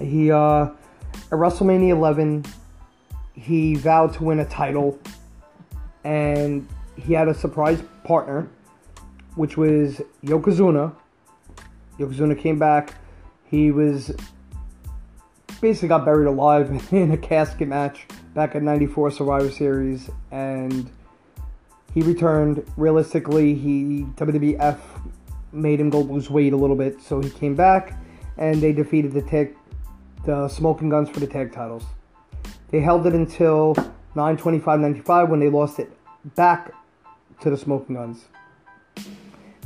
He, 0.01 0.31
uh, 0.31 0.65
at 0.65 1.31
WrestleMania 1.31 1.91
11, 1.91 2.45
he 3.35 3.75
vowed 3.75 4.13
to 4.15 4.25
win 4.25 4.41
a 4.41 4.45
title, 4.45 4.99
and 6.05 6.69
he 6.97 7.13
had 7.13 7.29
a 7.29 7.35
surprise 7.35 7.83
partner, 8.05 8.49
which 9.35 9.57
was 9.57 10.01
Yokozuna. 10.25 10.95
Yokozuna 11.99 12.39
came 12.39 12.59
back. 12.59 12.95
He 13.51 13.71
was 13.71 14.13
basically 15.61 15.89
got 15.89 16.05
buried 16.05 16.27
alive 16.27 16.71
in 16.93 17.13
a 17.13 17.17
casket 17.17 17.69
match 17.69 18.07
back 18.35 18.55
at 18.55 18.63
94 18.63 19.11
Survivor 19.13 19.51
Series, 19.51 20.11
and 20.31 20.91
he 21.95 22.03
returned. 22.03 22.65
Realistically, 22.77 23.55
he 23.55 24.07
WWF 24.17 24.79
made 25.53 25.81
him 25.81 25.91
go 25.91 26.01
lose 26.01 26.31
weight 26.31 26.53
a 26.53 26.57
little 26.57 26.77
bit, 26.77 27.01
so 27.01 27.21
he 27.21 27.31
came 27.31 27.55
back, 27.55 27.99
and 28.37 28.61
they 28.61 28.73
defeated 28.73 29.13
the 29.13 29.23
tag, 29.23 29.57
the 30.25 30.49
Smoking 30.49 30.91
Guns 30.91 31.09
for 31.09 31.21
the 31.21 31.27
tag 31.27 31.53
titles. 31.53 31.85
They 32.71 32.81
held 32.81 33.07
it 33.07 33.15
until 33.15 33.75
9:25:95 34.15 35.31
when 35.31 35.41
they 35.41 35.49
lost 35.49 35.79
it 35.79 35.91
back 36.35 36.73
to 37.41 37.51
the 37.51 37.57
Smoking 37.57 37.95
Guns. 37.95 38.27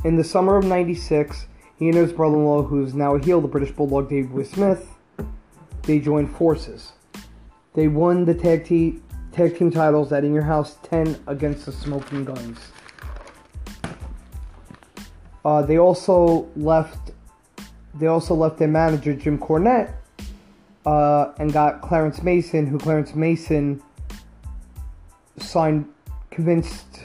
In 0.05 0.15
the 0.15 0.23
summer 0.23 0.55
of 0.55 0.65
'96, 0.65 1.47
he 1.83 1.89
and 1.89 1.97
his 1.97 2.13
brother-in-law, 2.13 2.63
who's 2.63 2.93
now 2.93 3.15
a 3.15 3.21
heel, 3.21 3.41
the 3.41 3.47
British 3.47 3.71
Bulldog 3.71 4.07
Boy 4.07 4.43
Smith, 4.43 4.87
they 5.81 5.99
joined 5.99 6.33
forces. 6.33 6.93
They 7.73 7.89
won 7.89 8.23
the 8.23 8.33
tag 8.33 8.63
team 8.63 9.03
tag 9.33 9.57
team 9.57 9.69
titles 9.69 10.13
at 10.13 10.23
In 10.23 10.33
Your 10.33 10.43
House 10.43 10.77
10 10.83 11.23
against 11.27 11.65
the 11.65 11.73
Smoking 11.73 12.23
Guns. 12.23 12.57
Uh, 15.43 15.61
they 15.63 15.77
also 15.77 16.47
left. 16.55 17.11
They 17.95 18.07
also 18.07 18.33
left 18.33 18.59
their 18.59 18.69
manager 18.69 19.13
Jim 19.13 19.37
Cornette 19.37 19.93
uh, 20.85 21.33
and 21.37 21.51
got 21.51 21.81
Clarence 21.81 22.23
Mason, 22.23 22.65
who 22.65 22.79
Clarence 22.79 23.13
Mason 23.13 23.83
signed, 25.37 25.85
convinced 26.31 27.01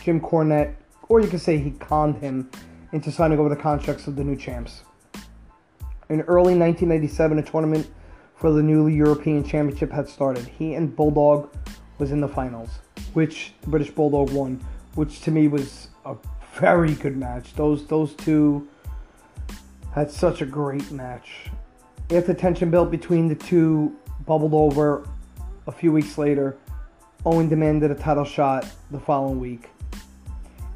Jim 0.00 0.20
Cornette, 0.20 0.76
or 1.08 1.20
you 1.20 1.26
could 1.26 1.40
say 1.40 1.58
he 1.58 1.72
conned 1.72 2.18
him 2.18 2.48
into 2.94 3.10
signing 3.10 3.40
over 3.40 3.48
the 3.48 3.56
contracts 3.56 4.06
of 4.06 4.14
the 4.14 4.22
new 4.22 4.36
champs. 4.36 4.84
In 6.08 6.20
early 6.22 6.54
1997, 6.56 7.40
a 7.40 7.42
tournament 7.42 7.90
for 8.36 8.52
the 8.52 8.62
new 8.62 8.86
European 8.86 9.42
Championship 9.42 9.90
had 9.90 10.08
started. 10.08 10.46
He 10.46 10.74
and 10.74 10.94
Bulldog 10.94 11.52
was 11.98 12.12
in 12.12 12.20
the 12.20 12.28
finals, 12.28 12.70
which 13.12 13.52
the 13.62 13.68
British 13.68 13.90
Bulldog 13.90 14.30
won, 14.30 14.64
which 14.94 15.22
to 15.22 15.32
me 15.32 15.48
was 15.48 15.88
a 16.06 16.14
very 16.60 16.94
good 16.94 17.16
match. 17.16 17.54
Those 17.54 17.84
those 17.86 18.14
two 18.14 18.68
had 19.92 20.08
such 20.08 20.40
a 20.40 20.46
great 20.46 20.92
match. 20.92 21.50
If 22.10 22.26
the 22.28 22.34
tension 22.34 22.70
built 22.70 22.92
between 22.92 23.26
the 23.26 23.34
two 23.34 23.96
bubbled 24.24 24.54
over 24.54 25.04
a 25.66 25.72
few 25.72 25.90
weeks 25.90 26.16
later, 26.16 26.56
Owen 27.26 27.48
demanded 27.48 27.90
a 27.90 27.96
title 27.96 28.24
shot 28.24 28.70
the 28.92 29.00
following 29.00 29.40
week. 29.40 29.70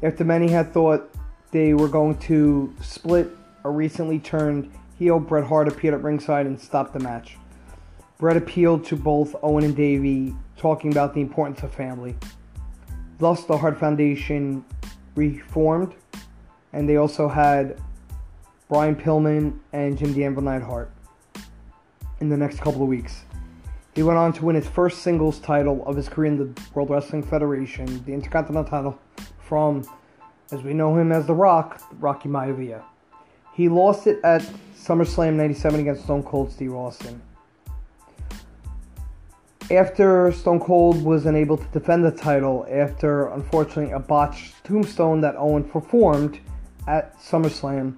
After 0.03 0.25
many 0.25 0.49
had 0.49 0.73
thought 0.73 1.09
they 1.51 1.73
were 1.73 1.87
going 1.87 2.17
to 2.19 2.73
split, 2.81 3.29
a 3.63 3.69
recently 3.69 4.19
turned 4.19 4.71
heel 4.97 5.19
Bret 5.19 5.45
Hart 5.45 5.67
appeared 5.67 5.93
at 5.93 6.03
ringside 6.03 6.45
and 6.45 6.59
stopped 6.59 6.93
the 6.93 6.99
match. 6.99 7.37
Bret 8.17 8.35
appealed 8.35 8.83
to 8.85 8.95
both 8.95 9.35
Owen 9.41 9.63
and 9.63 9.75
Davey, 9.75 10.35
talking 10.57 10.91
about 10.91 11.13
the 11.13 11.21
importance 11.21 11.63
of 11.63 11.73
family. 11.73 12.15
Thus, 13.17 13.45
the 13.45 13.57
Hart 13.57 13.79
Foundation 13.79 14.63
reformed, 15.15 15.93
and 16.73 16.87
they 16.87 16.97
also 16.97 17.27
had 17.27 17.81
Brian 18.67 18.95
Pillman 18.95 19.57
and 19.73 19.97
Jim 19.97 20.21
Anvil 20.21 20.43
Neidhart 20.43 20.91
in 22.19 22.29
the 22.29 22.37
next 22.37 22.59
couple 22.59 22.83
of 22.83 22.87
weeks. 22.87 23.23
He 23.95 24.03
went 24.03 24.17
on 24.17 24.33
to 24.33 24.45
win 24.45 24.55
his 24.55 24.67
first 24.67 24.99
singles 24.99 25.39
title 25.39 25.83
of 25.85 25.95
his 25.95 26.07
career 26.07 26.31
in 26.31 26.37
the 26.37 26.61
World 26.73 26.89
Wrestling 26.89 27.23
Federation, 27.23 28.03
the 28.05 28.13
Intercontinental 28.13 28.69
title, 28.69 28.99
from, 29.39 29.83
as 30.51 30.63
we 30.63 30.73
know 30.73 30.97
him 30.97 31.11
as 31.11 31.25
The 31.27 31.33
Rock, 31.33 31.81
Rocky 31.99 32.29
Maivia. 32.29 32.81
He 33.53 33.69
lost 33.69 34.07
it 34.07 34.19
at 34.23 34.41
SummerSlam 34.75 35.33
97 35.33 35.81
against 35.81 36.03
Stone 36.03 36.23
Cold 36.23 36.51
Steve 36.51 36.73
Austin. 36.73 37.21
After 39.69 40.31
Stone 40.31 40.61
Cold 40.61 41.03
was 41.03 41.27
unable 41.27 41.57
to 41.57 41.65
defend 41.65 42.03
the 42.03 42.11
title 42.11 42.65
after, 42.71 43.27
unfortunately, 43.27 43.91
a 43.91 43.99
botched 43.99 44.55
tombstone 44.63 45.21
that 45.21 45.35
Owen 45.37 45.63
performed 45.63 46.39
at 46.87 47.19
SummerSlam, 47.19 47.95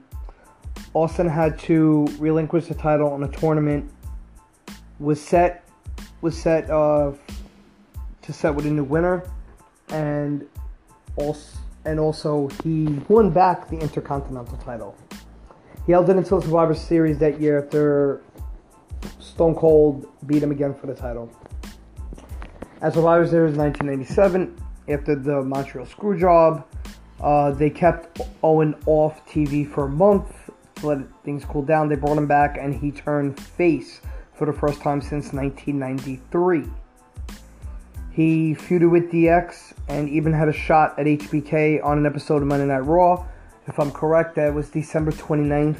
Austin 0.93 1.29
had 1.29 1.57
to 1.59 2.07
relinquish 2.19 2.65
the 2.67 2.73
title 2.73 3.15
in 3.15 3.23
a 3.23 3.27
tournament 3.29 3.89
was 4.99 5.21
set 5.21 5.63
was 6.21 6.37
set 6.37 6.69
uh, 6.69 7.11
to 8.21 8.33
set 8.33 8.53
with 8.53 8.65
a 8.65 8.69
new 8.69 8.83
winner, 8.83 9.23
and 9.89 10.47
also 11.15 11.60
and 11.85 11.99
also 11.99 12.49
he 12.63 12.85
won 13.07 13.31
back 13.31 13.69
the 13.69 13.77
Intercontinental 13.77 14.57
title. 14.57 14.95
He 15.85 15.91
held 15.91 16.09
it 16.09 16.15
until 16.15 16.41
Survivor 16.41 16.75
Series 16.75 17.17
that 17.19 17.41
year 17.41 17.63
after 17.63 18.21
Stone 19.19 19.55
Cold 19.55 20.07
beat 20.27 20.43
him 20.43 20.51
again 20.51 20.73
for 20.73 20.87
the 20.87 20.93
title. 20.93 21.31
At 22.81 22.93
Survivor 22.93 23.27
Series 23.27 23.55
1997, 23.55 24.55
after 24.89 25.15
the 25.15 25.41
Montreal 25.41 25.87
Screwjob, 25.87 26.63
uh, 27.19 27.51
they 27.51 27.69
kept 27.69 28.21
Owen 28.43 28.75
off 28.85 29.25
TV 29.27 29.67
for 29.67 29.85
a 29.85 29.89
month 29.89 30.49
to 30.75 30.87
let 30.87 30.99
things 31.23 31.45
cool 31.45 31.61
down. 31.61 31.89
They 31.89 31.95
brought 31.95 32.17
him 32.17 32.27
back, 32.27 32.57
and 32.59 32.73
he 32.73 32.91
turned 32.91 33.39
face 33.39 34.01
for 34.33 34.45
the 34.45 34.53
first 34.53 34.81
time 34.81 35.01
since 35.01 35.31
1993. 35.33 36.65
He 38.13 38.55
feuded 38.55 38.91
with 38.91 39.09
DX 39.09 39.73
and 39.87 40.09
even 40.09 40.33
had 40.33 40.49
a 40.49 40.53
shot 40.53 40.99
at 40.99 41.05
HBK 41.05 41.83
on 41.83 41.97
an 41.97 42.05
episode 42.05 42.41
of 42.41 42.47
Monday 42.47 42.65
Night 42.65 42.79
Raw. 42.79 43.25
If 43.67 43.79
I'm 43.79 43.89
correct, 43.89 44.35
that 44.35 44.53
was 44.53 44.69
December 44.69 45.11
29th, 45.11 45.79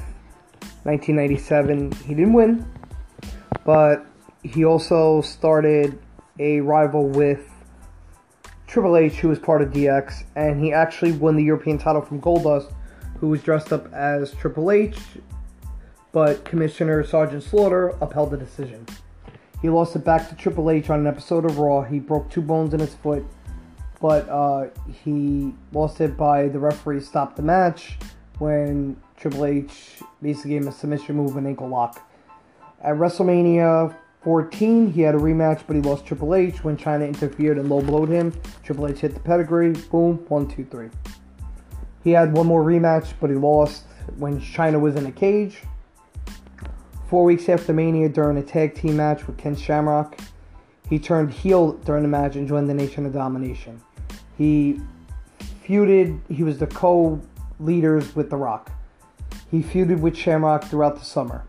1997. 0.84 1.92
He 1.92 2.14
didn't 2.14 2.32
win, 2.32 2.66
but 3.66 4.06
he 4.44 4.64
also 4.64 5.20
started 5.22 6.00
a 6.40 6.62
rival 6.62 7.10
with 7.10 7.50
Triple 8.66 8.96
H, 8.96 9.16
who 9.16 9.28
was 9.28 9.38
part 9.38 9.62
of 9.62 9.74
DX, 9.74 10.24
and 10.38 10.64
he 10.64 10.72
actually 10.72 11.12
won 11.12 11.36
the 11.36 11.44
European 11.44 11.78
title 11.78 12.02
from 12.02 12.22
Goldust, 12.22 12.72
who 13.20 13.28
was 13.28 13.44
dressed 13.44 13.74
up 13.74 13.92
as 13.94 14.32
Triple 14.36 14.72
H, 14.72 14.98
but 16.14 16.46
Commissioner 16.46 17.04
Sergeant 17.04 17.44
Slaughter 17.44 17.90
upheld 18.00 18.32
the 18.32 18.38
decision. 18.38 18.88
He 19.62 19.70
lost 19.70 19.96
it 19.96 20.04
back 20.04 20.28
to 20.30 20.36
Triple 20.36 20.72
H 20.72 20.90
on 20.90 21.02
an 21.02 21.08
episode 21.08 21.46
of 21.46 21.60
Raw. 21.60 21.84
He 21.84 22.00
broke 22.00 22.30
two 22.32 22.42
bones 22.42 22.74
in 22.74 22.80
his 22.80 22.96
foot, 22.96 23.24
but 24.02 24.28
uh, 24.28 24.68
he 25.04 25.54
lost 25.72 26.02
it 26.02 26.18
by 26.18 26.48
the 26.48 26.58
referee 26.58 27.02
stopped 27.02 27.36
the 27.36 27.44
match 27.44 27.98
when 28.40 28.98
Triple 29.18 29.46
H 29.46 30.00
basically 30.22 30.52
gave 30.52 30.64
him 30.64 30.68
a 30.68 30.72
submission 30.72 31.16
move 31.16 31.38
and 31.38 31.46
ankle 31.46 31.68
lock. 31.68 32.10
At 32.82 32.96
WrestleMania 32.96 33.96
14, 34.24 34.92
he 34.92 35.02
had 35.02 35.14
a 35.14 35.20
rematch, 35.20 35.62
but 35.68 35.76
he 35.76 35.82
lost 35.84 36.08
Triple 36.08 36.34
H 36.34 36.64
when 36.64 36.76
Chyna 36.76 37.08
interfered 37.08 37.60
and 37.60 37.70
low 37.70 37.82
blowed 37.82 38.10
him. 38.10 38.34
Triple 38.64 38.88
H 38.88 39.00
hit 39.02 39.14
the 39.14 39.20
pedigree. 39.20 39.74
Boom, 39.92 40.26
one, 40.28 40.48
two, 40.48 40.66
three. 40.66 40.90
He 42.04 42.12
had 42.12 42.34
one 42.34 42.48
more 42.48 42.64
rematch, 42.64 43.14
but 43.22 43.30
he 43.30 43.36
lost 43.36 43.84
when 44.18 44.42
Chyna 44.42 44.82
was 44.82 44.96
in 44.96 45.06
a 45.06 45.12
cage. 45.12 45.62
Four 47.12 47.26
weeks 47.26 47.50
after 47.50 47.74
Mania, 47.74 48.08
during 48.08 48.38
a 48.38 48.42
tag 48.42 48.74
team 48.74 48.96
match 48.96 49.28
with 49.28 49.38
Ken 49.38 49.54
Shamrock, 49.54 50.18
he 50.90 50.98
turned 50.98 51.30
heel 51.30 51.74
during 51.74 52.04
the 52.04 52.08
match 52.08 52.38
and 52.38 52.48
joined 52.48 52.70
the 52.70 52.74
Nation 52.74 53.06
of 53.06 53.12
Domination. 53.12 53.82
He 54.38 54.80
feuded, 55.68 56.22
he 56.30 56.44
was 56.44 56.58
the 56.58 56.68
co 56.68 57.20
leaders 57.60 58.16
with 58.16 58.30
The 58.30 58.38
Rock. 58.38 58.72
He 59.52 59.62
feuded 59.62 60.00
with 60.00 60.16
Shamrock 60.16 60.64
throughout 60.64 61.00
the 61.00 61.04
summer. 61.04 61.46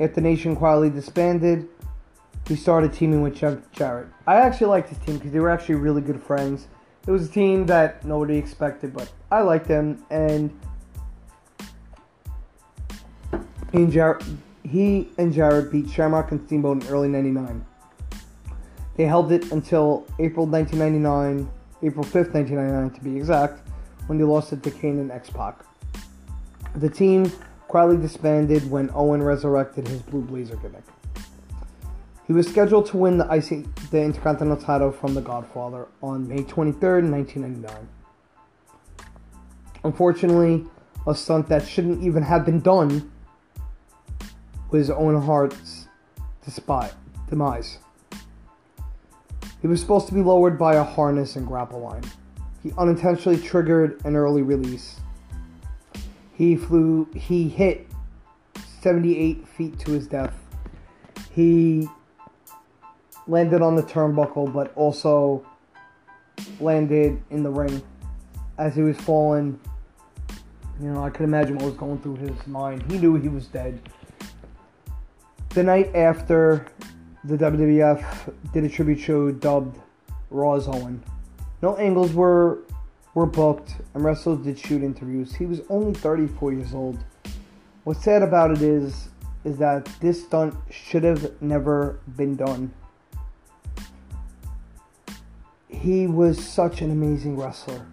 After 0.00 0.22
Nation 0.22 0.56
quietly 0.56 0.88
disbanded, 0.88 1.68
he 2.48 2.56
started 2.56 2.94
teaming 2.94 3.20
with 3.20 3.34
Jeff 3.34 3.58
Jarrett. 3.72 4.08
I 4.26 4.36
actually 4.36 4.68
liked 4.68 4.88
his 4.88 4.96
team 5.00 5.18
because 5.18 5.32
they 5.32 5.40
were 5.40 5.50
actually 5.50 5.74
really 5.74 6.00
good 6.00 6.22
friends. 6.22 6.68
It 7.06 7.10
was 7.10 7.28
a 7.28 7.30
team 7.30 7.66
that 7.66 8.06
nobody 8.06 8.38
expected, 8.38 8.94
but 8.94 9.12
I 9.30 9.42
liked 9.42 9.68
them. 9.68 10.02
And 10.08 10.58
he 13.70 13.82
and 13.82 13.92
Jarrett, 13.92 14.24
he 14.64 15.08
and 15.18 15.32
Jarrett 15.32 15.70
beat 15.70 15.88
Shamrock 15.88 16.30
and 16.32 16.44
Steamboat 16.46 16.82
in 16.82 16.88
early 16.88 17.08
'99. 17.08 17.64
They 18.96 19.04
held 19.04 19.32
it 19.32 19.52
until 19.52 20.06
April 20.18 20.46
1999, 20.46 21.50
April 21.82 22.04
5th, 22.04 22.32
1999 22.32 22.90
to 22.90 23.00
be 23.04 23.16
exact, 23.16 23.68
when 24.06 24.18
they 24.18 24.24
lost 24.24 24.52
it 24.52 24.62
to 24.62 24.70
Kane 24.70 24.98
and 24.98 25.10
X 25.10 25.30
Pac. 25.30 25.64
The 26.76 26.88
team 26.88 27.30
quietly 27.68 27.96
disbanded 27.96 28.70
when 28.70 28.90
Owen 28.94 29.22
resurrected 29.22 29.88
his 29.88 30.00
blue 30.02 30.22
blazer 30.22 30.56
gimmick. 30.56 30.84
He 32.26 32.32
was 32.32 32.48
scheduled 32.48 32.86
to 32.86 32.96
win 32.96 33.18
the 33.18 33.26
IC, 33.26 33.90
the 33.90 34.00
Intercontinental 34.00 34.56
title 34.56 34.92
from 34.92 35.14
The 35.14 35.20
Godfather 35.20 35.88
on 36.02 36.26
May 36.26 36.38
23rd, 36.38 37.10
1999. 37.10 37.88
Unfortunately, 39.82 40.64
a 41.06 41.14
stunt 41.14 41.48
that 41.48 41.68
shouldn't 41.68 42.02
even 42.02 42.22
have 42.22 42.46
been 42.46 42.60
done 42.60 43.12
was 44.70 44.90
Owen 44.90 45.20
Hart's 45.20 45.88
demise. 47.28 47.78
He 49.60 49.66
was 49.66 49.80
supposed 49.80 50.08
to 50.08 50.14
be 50.14 50.20
lowered 50.20 50.58
by 50.58 50.74
a 50.74 50.84
harness 50.84 51.36
and 51.36 51.46
grapple 51.46 51.80
line. 51.80 52.04
He 52.62 52.72
unintentionally 52.76 53.40
triggered 53.40 54.04
an 54.04 54.16
early 54.16 54.42
release. 54.42 55.00
He 56.34 56.56
flew, 56.56 57.08
he 57.14 57.48
hit 57.48 57.86
78 58.82 59.46
feet 59.48 59.78
to 59.80 59.92
his 59.92 60.06
death. 60.06 60.34
He 61.30 61.88
landed 63.26 63.62
on 63.62 63.76
the 63.76 63.82
turnbuckle, 63.82 64.52
but 64.52 64.72
also 64.76 65.46
landed 66.60 67.22
in 67.30 67.42
the 67.42 67.50
ring 67.50 67.82
as 68.58 68.74
he 68.74 68.82
was 68.82 68.96
falling. 68.98 69.58
You 70.80 70.90
know, 70.90 71.04
I 71.04 71.10
could 71.10 71.24
imagine 71.24 71.56
what 71.56 71.66
was 71.66 71.74
going 71.74 72.00
through 72.00 72.16
his 72.16 72.46
mind. 72.46 72.82
He 72.90 72.98
knew 72.98 73.14
he 73.16 73.28
was 73.28 73.46
dead. 73.46 73.80
The 75.54 75.62
night 75.62 75.94
after, 75.94 76.66
the 77.22 77.36
WWF 77.36 78.34
did 78.52 78.64
a 78.64 78.68
tribute 78.68 78.98
show 78.98 79.30
dubbed 79.30 79.78
Raw's 80.28 80.66
Owen. 80.66 81.00
No 81.62 81.76
angles 81.76 82.12
were 82.12 82.64
were 83.14 83.26
booked, 83.26 83.76
and 83.94 84.04
wrestlers 84.04 84.40
did 84.40 84.58
shoot 84.58 84.82
interviews. 84.82 85.32
He 85.32 85.46
was 85.46 85.60
only 85.70 85.94
34 85.94 86.54
years 86.54 86.74
old. 86.74 86.98
What's 87.84 88.02
sad 88.02 88.24
about 88.24 88.50
it 88.50 88.62
is, 88.62 89.10
is 89.44 89.56
that 89.58 89.88
this 90.00 90.24
stunt 90.24 90.56
should 90.72 91.04
have 91.04 91.40
never 91.40 92.00
been 92.16 92.34
done. 92.34 92.72
He 95.68 96.08
was 96.08 96.44
such 96.44 96.82
an 96.82 96.90
amazing 96.90 97.36
wrestler. 97.36 97.86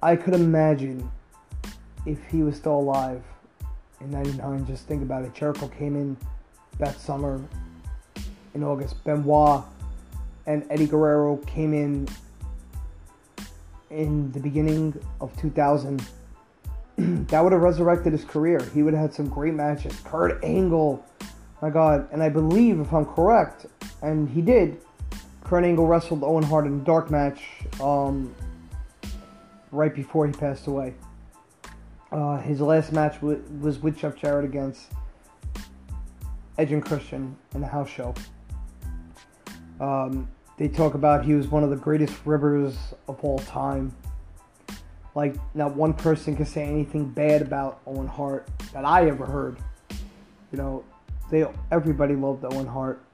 I 0.00 0.14
could 0.14 0.34
imagine 0.34 1.10
if 2.06 2.24
he 2.26 2.44
was 2.44 2.54
still 2.54 2.78
alive 2.78 3.24
in 4.00 4.10
99. 4.10 4.66
Just 4.66 4.86
think 4.86 5.02
about 5.02 5.24
it. 5.24 5.34
Jericho 5.34 5.68
came 5.68 5.96
in 5.96 6.16
that 6.78 6.98
summer 7.00 7.40
in 8.54 8.62
August. 8.62 9.02
Benoit 9.04 9.64
and 10.46 10.66
Eddie 10.70 10.86
Guerrero 10.86 11.36
came 11.38 11.74
in 11.74 12.08
in 13.90 14.30
the 14.32 14.40
beginning 14.40 14.98
of 15.20 15.36
2000. 15.40 16.02
that 16.96 17.40
would 17.40 17.52
have 17.52 17.60
resurrected 17.60 18.12
his 18.12 18.24
career. 18.24 18.60
He 18.74 18.82
would 18.82 18.94
have 18.94 19.02
had 19.02 19.14
some 19.14 19.28
great 19.28 19.54
matches. 19.54 19.98
Kurt 20.04 20.42
Angle, 20.44 21.04
my 21.62 21.70
God. 21.70 22.08
And 22.12 22.22
I 22.22 22.28
believe, 22.28 22.80
if 22.80 22.92
I'm 22.92 23.06
correct, 23.06 23.66
and 24.02 24.28
he 24.28 24.42
did, 24.42 24.80
Kurt 25.44 25.64
Angle 25.64 25.86
wrestled 25.86 26.22
Owen 26.24 26.44
Hart 26.44 26.66
in 26.66 26.80
a 26.80 26.84
dark 26.84 27.10
match 27.10 27.40
um, 27.80 28.34
right 29.70 29.94
before 29.94 30.26
he 30.26 30.32
passed 30.32 30.66
away. 30.66 30.94
Uh, 32.10 32.38
his 32.38 32.60
last 32.60 32.92
match 32.92 33.14
w- 33.16 33.42
was 33.60 33.78
with 33.80 33.98
Jeff 33.98 34.16
Jarrett 34.16 34.44
against 34.44 34.92
Edge 36.56 36.72
and 36.72 36.84
Christian 36.84 37.36
in 37.54 37.60
the 37.60 37.66
house 37.66 37.88
show. 37.88 38.14
Um, 39.80 40.28
they 40.56 40.68
talk 40.68 40.94
about 40.94 41.24
he 41.24 41.34
was 41.34 41.48
one 41.48 41.62
of 41.62 41.70
the 41.70 41.76
greatest 41.76 42.14
ribbers 42.24 42.76
of 43.06 43.22
all 43.22 43.38
time. 43.40 43.94
Like, 45.14 45.36
not 45.54 45.74
one 45.74 45.94
person 45.94 46.36
can 46.36 46.46
say 46.46 46.64
anything 46.64 47.08
bad 47.08 47.42
about 47.42 47.80
Owen 47.86 48.06
Hart 48.06 48.48
that 48.72 48.84
I 48.84 49.08
ever 49.08 49.26
heard. 49.26 49.58
You 50.52 50.58
know, 50.58 50.84
they 51.30 51.46
everybody 51.70 52.16
loved 52.16 52.44
Owen 52.44 52.66
Hart 52.66 53.04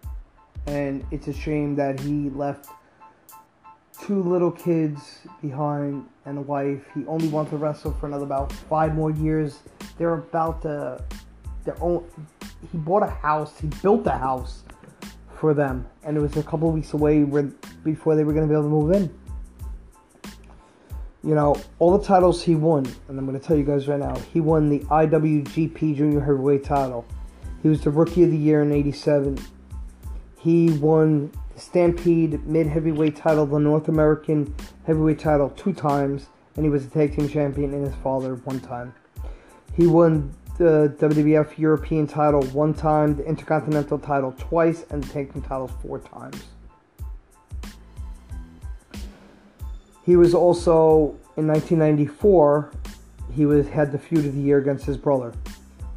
and 0.66 1.04
it's 1.10 1.28
a 1.28 1.32
shame 1.32 1.74
that 1.76 2.00
he 2.00 2.30
left 2.30 2.68
two 4.02 4.22
little 4.22 4.50
kids 4.50 5.20
behind 5.40 6.06
and 6.26 6.38
a 6.38 6.40
wife. 6.40 6.82
He 6.94 7.06
only 7.06 7.28
wanted 7.28 7.50
to 7.50 7.56
wrestle 7.56 7.92
for 7.92 8.06
another 8.06 8.24
about 8.24 8.52
five 8.52 8.94
more 8.94 9.10
years. 9.10 9.60
They're 9.98 10.14
about 10.14 10.62
to 10.62 11.02
their 11.64 11.82
own. 11.82 12.04
He 12.72 12.78
bought 12.78 13.02
a 13.02 13.10
house. 13.10 13.58
He 13.58 13.68
built 13.82 14.06
a 14.06 14.18
house 14.18 14.62
for 15.36 15.54
them, 15.54 15.86
and 16.02 16.16
it 16.16 16.20
was 16.20 16.36
a 16.36 16.42
couple 16.42 16.70
weeks 16.70 16.92
away 16.92 17.24
before 17.84 18.16
they 18.16 18.24
were 18.24 18.32
going 18.32 18.46
to 18.46 18.52
be 18.52 18.54
able 18.54 18.64
to 18.64 18.68
move 18.68 18.92
in. 18.92 19.14
You 21.22 21.34
know, 21.34 21.56
all 21.78 21.96
the 21.96 22.04
titles 22.04 22.42
he 22.42 22.54
won, 22.54 22.84
and 23.08 23.18
I'm 23.18 23.26
going 23.26 23.38
to 23.38 23.44
tell 23.44 23.56
you 23.56 23.64
guys 23.64 23.88
right 23.88 23.98
now, 23.98 24.14
he 24.32 24.40
won 24.40 24.68
the 24.68 24.80
IWGP 24.80 25.96
Junior 25.96 26.20
Heavyweight 26.20 26.64
title. 26.64 27.06
He 27.62 27.68
was 27.68 27.80
the 27.80 27.90
Rookie 27.90 28.24
of 28.24 28.30
the 28.30 28.36
Year 28.36 28.62
in 28.62 28.72
'87. 28.72 29.38
He 30.38 30.70
won 30.72 31.32
the 31.54 31.60
Stampede 31.60 32.46
Mid 32.46 32.66
Heavyweight 32.66 33.16
title, 33.16 33.46
the 33.46 33.58
North 33.58 33.88
American 33.88 34.54
Heavyweight 34.86 35.18
title 35.18 35.50
two 35.50 35.72
times, 35.72 36.26
and 36.56 36.64
he 36.64 36.70
was 36.70 36.84
a 36.84 36.88
tag 36.88 37.16
team 37.16 37.28
champion 37.28 37.72
and 37.72 37.86
his 37.86 37.94
father 37.96 38.34
one 38.36 38.60
time. 38.60 38.94
He 39.74 39.86
won 39.86 40.34
the 40.58 40.94
WWF 40.98 41.58
European 41.58 42.06
title 42.06 42.42
one 42.46 42.74
time, 42.74 43.16
the 43.16 43.24
Intercontinental 43.24 43.98
title 43.98 44.34
twice, 44.38 44.84
and 44.90 45.02
the 45.02 45.12
tag 45.12 45.32
team 45.32 45.42
titles 45.42 45.70
four 45.80 46.00
times. 46.00 46.42
He 50.04 50.16
was 50.16 50.34
also 50.34 51.16
in 51.36 51.46
1994. 51.46 52.72
He 53.32 53.46
was 53.46 53.66
had 53.68 53.90
the 53.90 53.98
feud 53.98 54.26
of 54.26 54.34
the 54.34 54.40
year 54.40 54.58
against 54.58 54.84
his 54.84 54.96
brother. 54.96 55.32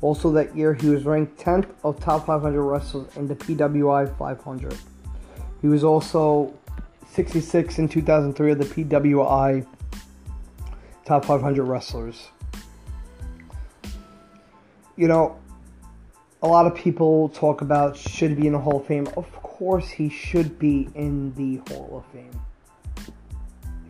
Also 0.02 0.32
that 0.32 0.56
year, 0.56 0.74
he 0.76 0.89
was 0.89 1.04
ranked 1.06 1.39
10th 1.39 1.70
of 1.84 2.00
top 2.00 2.28
500 2.28 2.62
wrestlers 2.62 3.15
in 3.17 3.28
the 3.28 3.36
PWI 3.36 4.15
500. 4.17 4.78
He 5.62 5.67
was 5.67 5.84
also 5.84 6.54
66 7.12 7.80
in 7.80 7.89
2003 7.89 8.52
of 8.52 8.58
the 8.60 8.65
PWI 8.65 9.65
top 11.06 11.26
500 11.26 11.63
wrestlers. 11.63 12.28
You 14.96 15.08
know, 15.08 15.38
a 16.41 16.48
lot 16.48 16.67
of 16.67 16.76
people 16.76 17.30
talk 17.30 17.62
about 17.62 17.96
should 17.96 18.36
be 18.36 18.48
in 18.48 18.54
the 18.54 18.60
Hall 18.60 18.82
of 18.82 18.88
Fame. 18.88 19.08
Of 19.17 19.32
course, 19.32 19.89
he 19.89 20.10
should 20.10 20.60
be 20.60 20.89
in 20.96 21.34
the 21.36 21.58
Hall 21.72 22.04
of 22.04 22.13
Fame. 22.13 22.39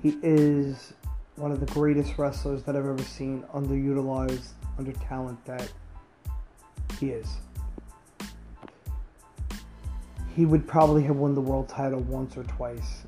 He 0.02 0.18
is 0.22 0.94
one 1.36 1.52
of 1.52 1.60
the 1.60 1.66
greatest 1.68 2.18
wrestlers 2.18 2.64
that 2.64 2.76
I've 2.76 2.86
ever 2.86 3.04
seen, 3.04 3.44
underutilized, 3.54 4.50
under 4.78 4.92
talent 4.94 5.44
that 5.46 5.72
he 7.00 7.10
is. 7.10 7.38
He 10.38 10.46
would 10.46 10.68
probably 10.68 11.02
have 11.02 11.16
won 11.16 11.34
the 11.34 11.42
world 11.42 11.68
title 11.68 12.00
once 12.02 12.38
or 12.38 12.44
twice. 12.44 13.08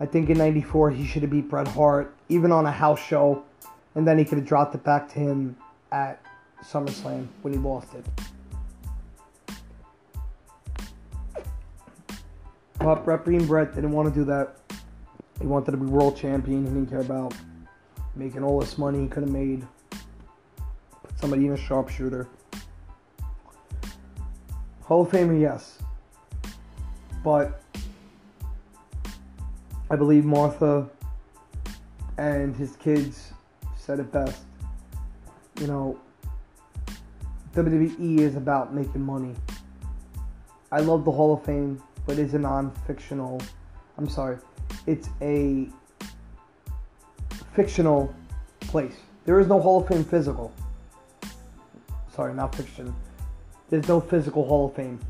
I 0.00 0.06
think 0.06 0.30
in 0.30 0.38
94 0.38 0.92
he 0.92 1.04
should 1.04 1.20
have 1.20 1.30
beat 1.30 1.50
Bret 1.50 1.68
Hart, 1.68 2.16
even 2.30 2.50
on 2.52 2.64
a 2.64 2.72
house 2.72 2.98
show, 2.98 3.42
and 3.94 4.08
then 4.08 4.16
he 4.16 4.24
could 4.24 4.38
have 4.38 4.46
dropped 4.46 4.74
it 4.74 4.82
back 4.82 5.12
to 5.12 5.18
him 5.18 5.58
at 5.92 6.18
SummerSlam 6.64 7.26
when 7.42 7.52
he 7.52 7.58
lost 7.58 7.88
it. 7.92 8.06
But 12.78 13.04
Bret 13.04 13.26
being 13.26 13.46
Bret 13.46 13.74
didn't 13.74 13.92
want 13.92 14.08
to 14.08 14.14
do 14.14 14.24
that. 14.24 14.56
He 15.38 15.46
wanted 15.46 15.72
to 15.72 15.76
be 15.76 15.84
world 15.84 16.16
champion. 16.16 16.64
He 16.64 16.70
didn't 16.72 16.88
care 16.88 17.02
about 17.02 17.34
making 18.16 18.42
all 18.42 18.58
this 18.58 18.78
money 18.78 19.02
he 19.02 19.06
could 19.06 19.24
have 19.24 19.32
made. 19.32 19.66
Put 21.02 21.18
somebody 21.20 21.44
in 21.44 21.52
a 21.52 21.58
sharpshooter. 21.58 22.26
Hall 24.80 25.02
of 25.02 25.10
Famer, 25.10 25.38
yes. 25.38 25.76
But 27.22 27.62
I 29.90 29.96
believe 29.96 30.24
Martha 30.24 30.88
and 32.16 32.54
his 32.54 32.76
kids 32.76 33.32
said 33.76 33.98
it 33.98 34.12
best. 34.12 34.42
You 35.60 35.66
know, 35.66 35.98
WWE 37.54 38.20
is 38.20 38.36
about 38.36 38.72
making 38.74 39.02
money. 39.02 39.34
I 40.70 40.80
love 40.80 41.04
the 41.04 41.10
Hall 41.10 41.34
of 41.34 41.44
Fame, 41.44 41.82
but 42.06 42.18
it's 42.18 42.34
a 42.34 42.38
non 42.38 42.70
fictional. 42.86 43.40
I'm 43.98 44.08
sorry. 44.08 44.38
It's 44.86 45.08
a 45.20 45.68
fictional 47.54 48.14
place. 48.60 48.94
There 49.24 49.40
is 49.40 49.48
no 49.48 49.60
Hall 49.60 49.80
of 49.80 49.88
Fame 49.88 50.04
physical. 50.04 50.52
Sorry, 52.14 52.32
not 52.34 52.54
fiction. 52.54 52.94
There's 53.68 53.88
no 53.88 54.00
physical 54.00 54.46
Hall 54.46 54.66
of 54.66 54.74
Fame. 54.74 55.00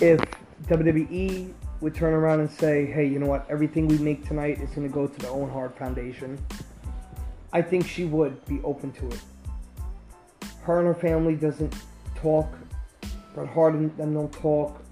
If 0.00 0.20
WWE 0.66 1.52
would 1.80 1.94
turn 1.94 2.14
around 2.14 2.40
and 2.40 2.50
say, 2.50 2.86
hey, 2.86 3.06
you 3.06 3.18
know 3.18 3.26
what, 3.26 3.46
everything 3.50 3.86
we 3.86 3.98
make 3.98 4.26
tonight 4.26 4.60
is 4.60 4.70
going 4.70 4.88
to 4.88 4.92
go 4.92 5.06
to 5.06 5.18
the 5.18 5.28
Owen 5.28 5.50
Hart 5.50 5.78
Foundation, 5.78 6.38
I 7.52 7.60
think 7.60 7.86
she 7.86 8.04
would 8.04 8.44
be 8.46 8.60
open 8.64 8.90
to 8.92 9.08
it. 9.08 9.20
Her 10.62 10.78
and 10.78 10.88
her 10.88 10.94
family 10.94 11.36
doesn't 11.36 11.74
talk. 12.16 12.48
Bret 13.34 13.48
Hart 13.48 13.74
and 13.74 13.94
them 13.98 14.14
don't 14.14 14.32
talk. 14.32 14.82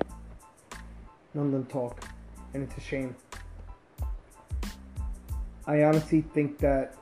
None 1.33 1.47
of 1.47 1.53
them 1.53 1.67
talk. 1.67 2.05
And 2.53 2.63
it's 2.63 2.77
a 2.77 2.81
shame. 2.81 3.17
I 5.67 5.85
honestly 5.85 6.21
think 6.35 6.59
that 6.59 6.97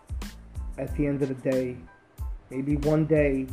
at 0.78 0.94
the 0.96 1.06
end 1.06 1.22
of 1.22 1.28
the 1.28 1.50
day, 1.50 1.76
maybe 2.50 2.76
one 2.76 3.06
day 3.06 3.46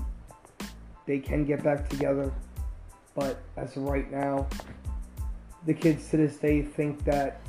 they 1.07 1.19
can 1.19 1.45
get 1.45 1.63
back 1.63 1.89
together. 1.89 2.31
But 3.15 3.41
as 3.55 3.75
of 3.75 3.83
right 3.83 4.11
now, 4.11 4.47
the 5.67 5.73
kids 5.73 6.09
to 6.09 6.17
this 6.17 6.37
day 6.37 6.61
think 6.61 7.03
that 7.03 7.41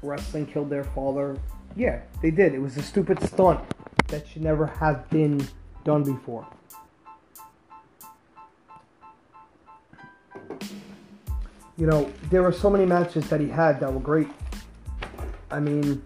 wrestling 0.00 0.46
killed 0.46 0.70
their 0.70 0.84
father. 0.84 1.36
Yeah, 1.76 2.00
they 2.22 2.30
did. 2.30 2.54
It 2.54 2.60
was 2.60 2.76
a 2.76 2.82
stupid 2.82 3.20
stunt 3.24 3.60
that 4.06 4.26
should 4.28 4.42
never 4.42 4.64
have 4.64 5.10
been 5.10 5.46
done 5.84 6.04
before. 6.04 6.46
You 11.76 11.86
know, 11.88 12.12
there 12.30 12.42
were 12.42 12.52
so 12.52 12.70
many 12.70 12.86
matches 12.86 13.28
that 13.28 13.40
he 13.40 13.48
had 13.48 13.80
that 13.80 13.92
were 13.92 14.00
great. 14.00 14.28
I 15.50 15.58
mean, 15.58 16.00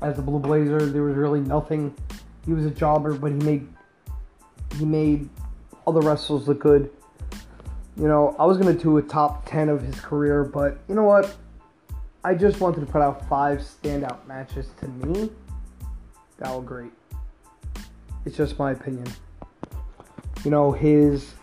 as 0.00 0.18
a 0.18 0.22
Blue 0.22 0.40
Blazer, 0.40 0.86
there 0.86 1.02
was 1.02 1.16
really 1.16 1.40
nothing. 1.40 1.94
He 2.44 2.52
was 2.52 2.66
a 2.66 2.70
jobber, 2.70 3.14
but 3.14 3.30
he 3.30 3.38
made 3.38 3.68
he 4.76 4.84
made 4.84 5.28
other 5.86 6.00
wrestlers 6.00 6.48
look 6.48 6.60
good. 6.60 6.90
You 7.98 8.06
know, 8.06 8.36
I 8.38 8.44
was 8.46 8.58
gonna 8.58 8.74
do 8.74 8.96
a 8.98 9.02
top 9.02 9.44
ten 9.44 9.68
of 9.68 9.82
his 9.82 10.00
career, 10.00 10.44
but 10.44 10.78
you 10.88 10.94
know 10.94 11.02
what? 11.02 11.36
I 12.22 12.34
just 12.34 12.60
wanted 12.60 12.80
to 12.80 12.86
put 12.86 13.02
out 13.02 13.28
five 13.28 13.58
standout 13.58 14.24
matches 14.26 14.70
to 14.80 14.88
me 14.88 15.30
that 16.38 16.54
were 16.54 16.62
great. 16.62 16.92
It's 18.24 18.36
just 18.36 18.56
my 18.56 18.70
opinion. 18.70 19.06
You 20.44 20.52
know, 20.52 20.70
his 20.70 21.34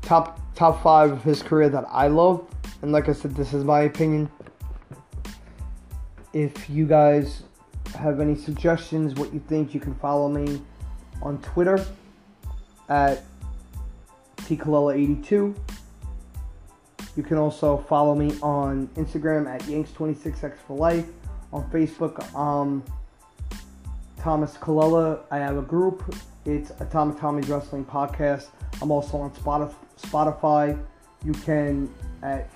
top 0.00 0.40
top 0.54 0.82
five 0.82 1.12
of 1.12 1.22
his 1.22 1.42
career 1.42 1.68
that 1.68 1.84
I 1.90 2.08
love, 2.08 2.46
and 2.80 2.90
like 2.90 3.10
I 3.10 3.12
said, 3.12 3.36
this 3.36 3.52
is 3.52 3.62
my 3.62 3.82
opinion. 3.82 4.30
If 6.32 6.70
you 6.70 6.86
guys 6.86 7.42
have 7.94 8.20
any 8.20 8.34
suggestions, 8.34 9.14
what 9.14 9.34
you 9.34 9.40
think, 9.48 9.74
you 9.74 9.80
can 9.80 9.94
follow 9.96 10.30
me 10.30 10.62
on 11.20 11.38
Twitter 11.42 11.84
at 12.88 13.24
tcolella82. 14.44 15.56
You 17.16 17.22
can 17.22 17.38
also 17.38 17.78
follow 17.88 18.14
me 18.14 18.36
on 18.42 18.88
Instagram 18.94 19.48
at 19.48 19.62
Yanks26x 19.62 20.56
for 20.66 20.76
life. 20.76 21.06
On 21.52 21.68
Facebook, 21.70 22.34
um, 22.34 22.82
Thomas 24.18 24.56
Colella. 24.56 25.20
I 25.30 25.38
have 25.38 25.56
a 25.56 25.62
group. 25.62 26.14
It's 26.44 26.70
Atomic 26.80 27.18
Tommy's 27.18 27.48
Wrestling 27.48 27.84
Podcast. 27.84 28.48
I'm 28.82 28.90
also 28.90 29.18
on 29.18 29.30
Spotify. 29.30 30.82
You 31.24 31.32
can 31.32 31.94
at 32.22 32.50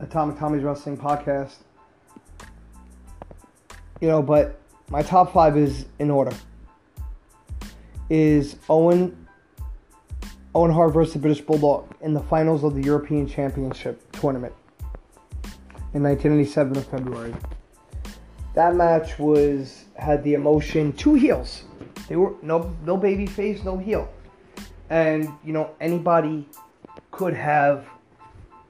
Atomic 0.00 0.38
Tommy's 0.38 0.62
Wrestling 0.62 0.96
Podcast. 0.96 1.56
You 4.00 4.08
know, 4.08 4.22
but 4.22 4.60
my 4.90 5.02
top 5.02 5.32
five 5.32 5.56
is 5.56 5.86
in 5.98 6.10
order. 6.10 6.32
Is 8.10 8.56
Owen 8.68 9.27
Owen 10.58 10.72
Hart 10.72 10.92
versus 10.92 11.12
the 11.12 11.20
British 11.20 11.40
Bulldog 11.40 11.94
in 12.00 12.12
the 12.12 12.20
finals 12.20 12.64
of 12.64 12.74
the 12.74 12.82
European 12.82 13.28
Championship 13.28 14.10
tournament 14.10 14.52
in 15.94 16.02
1987 16.02 16.76
of 16.76 16.84
February. 16.86 17.32
That 18.54 18.74
match 18.74 19.20
was 19.20 19.84
had 19.94 20.24
the 20.24 20.34
emotion. 20.34 20.92
Two 20.94 21.14
heels. 21.14 21.62
They 22.08 22.16
were 22.16 22.34
no 22.42 22.74
no 22.84 22.96
baby 22.96 23.24
face, 23.24 23.62
no 23.62 23.78
heel, 23.78 24.12
and 24.90 25.28
you 25.44 25.52
know 25.52 25.70
anybody 25.80 26.48
could 27.12 27.34
have 27.34 27.86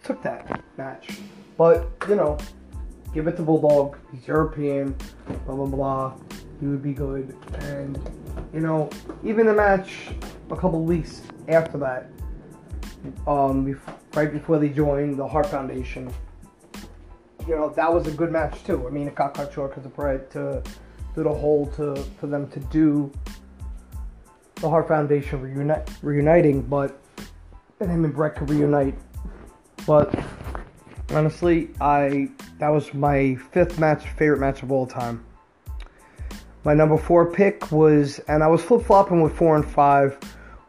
took 0.04 0.22
that 0.24 0.62
match, 0.76 1.20
but 1.56 1.88
you 2.06 2.16
know, 2.16 2.36
give 3.14 3.28
it 3.28 3.36
to 3.38 3.42
Bulldog. 3.42 3.96
He's 4.12 4.28
European. 4.28 4.94
Blah 5.46 5.54
blah 5.54 5.64
blah. 5.64 6.12
He 6.60 6.66
would 6.66 6.82
be 6.82 6.92
good, 6.92 7.34
and 7.60 7.98
you 8.52 8.60
know 8.60 8.90
even 9.24 9.46
the 9.46 9.54
match 9.54 10.10
a 10.50 10.56
couple 10.56 10.82
weeks 10.82 11.22
after 11.48 11.78
that, 11.78 12.10
um, 13.26 13.80
right 14.14 14.32
before 14.32 14.58
they 14.58 14.68
joined 14.68 15.18
the 15.18 15.26
Hart 15.26 15.46
Foundation. 15.46 16.12
You 17.46 17.56
know 17.56 17.70
that 17.70 17.92
was 17.92 18.06
a 18.06 18.10
good 18.10 18.30
match 18.30 18.62
too. 18.64 18.86
I 18.86 18.90
mean, 18.90 19.06
it 19.08 19.14
got 19.14 19.34
cut 19.34 19.52
short 19.52 19.70
because 19.70 19.86
of 19.86 19.94
Bret 19.94 20.30
to 20.32 20.62
do 21.14 21.22
the 21.22 21.32
whole 21.32 21.66
to 21.76 21.96
for 22.20 22.26
them 22.26 22.48
to 22.50 22.60
do 22.60 23.10
the 24.56 24.68
Hart 24.68 24.88
Foundation 24.88 25.40
reunite, 25.40 25.88
reuniting, 26.02 26.62
but 26.62 27.00
and 27.80 27.90
him 27.90 28.04
and 28.04 28.14
Bret 28.14 28.36
could 28.36 28.50
reunite. 28.50 28.94
But 29.86 30.14
honestly, 31.10 31.70
I 31.80 32.28
that 32.58 32.68
was 32.68 32.92
my 32.92 33.36
fifth 33.52 33.78
match, 33.78 34.08
favorite 34.10 34.40
match 34.40 34.62
of 34.62 34.72
all 34.72 34.86
time. 34.86 35.24
My 36.64 36.74
number 36.74 36.98
four 36.98 37.30
pick 37.32 37.70
was, 37.70 38.18
and 38.28 38.42
I 38.42 38.48
was 38.48 38.62
flip 38.62 38.84
flopping 38.84 39.22
with 39.22 39.34
four 39.34 39.56
and 39.56 39.64
five 39.64 40.18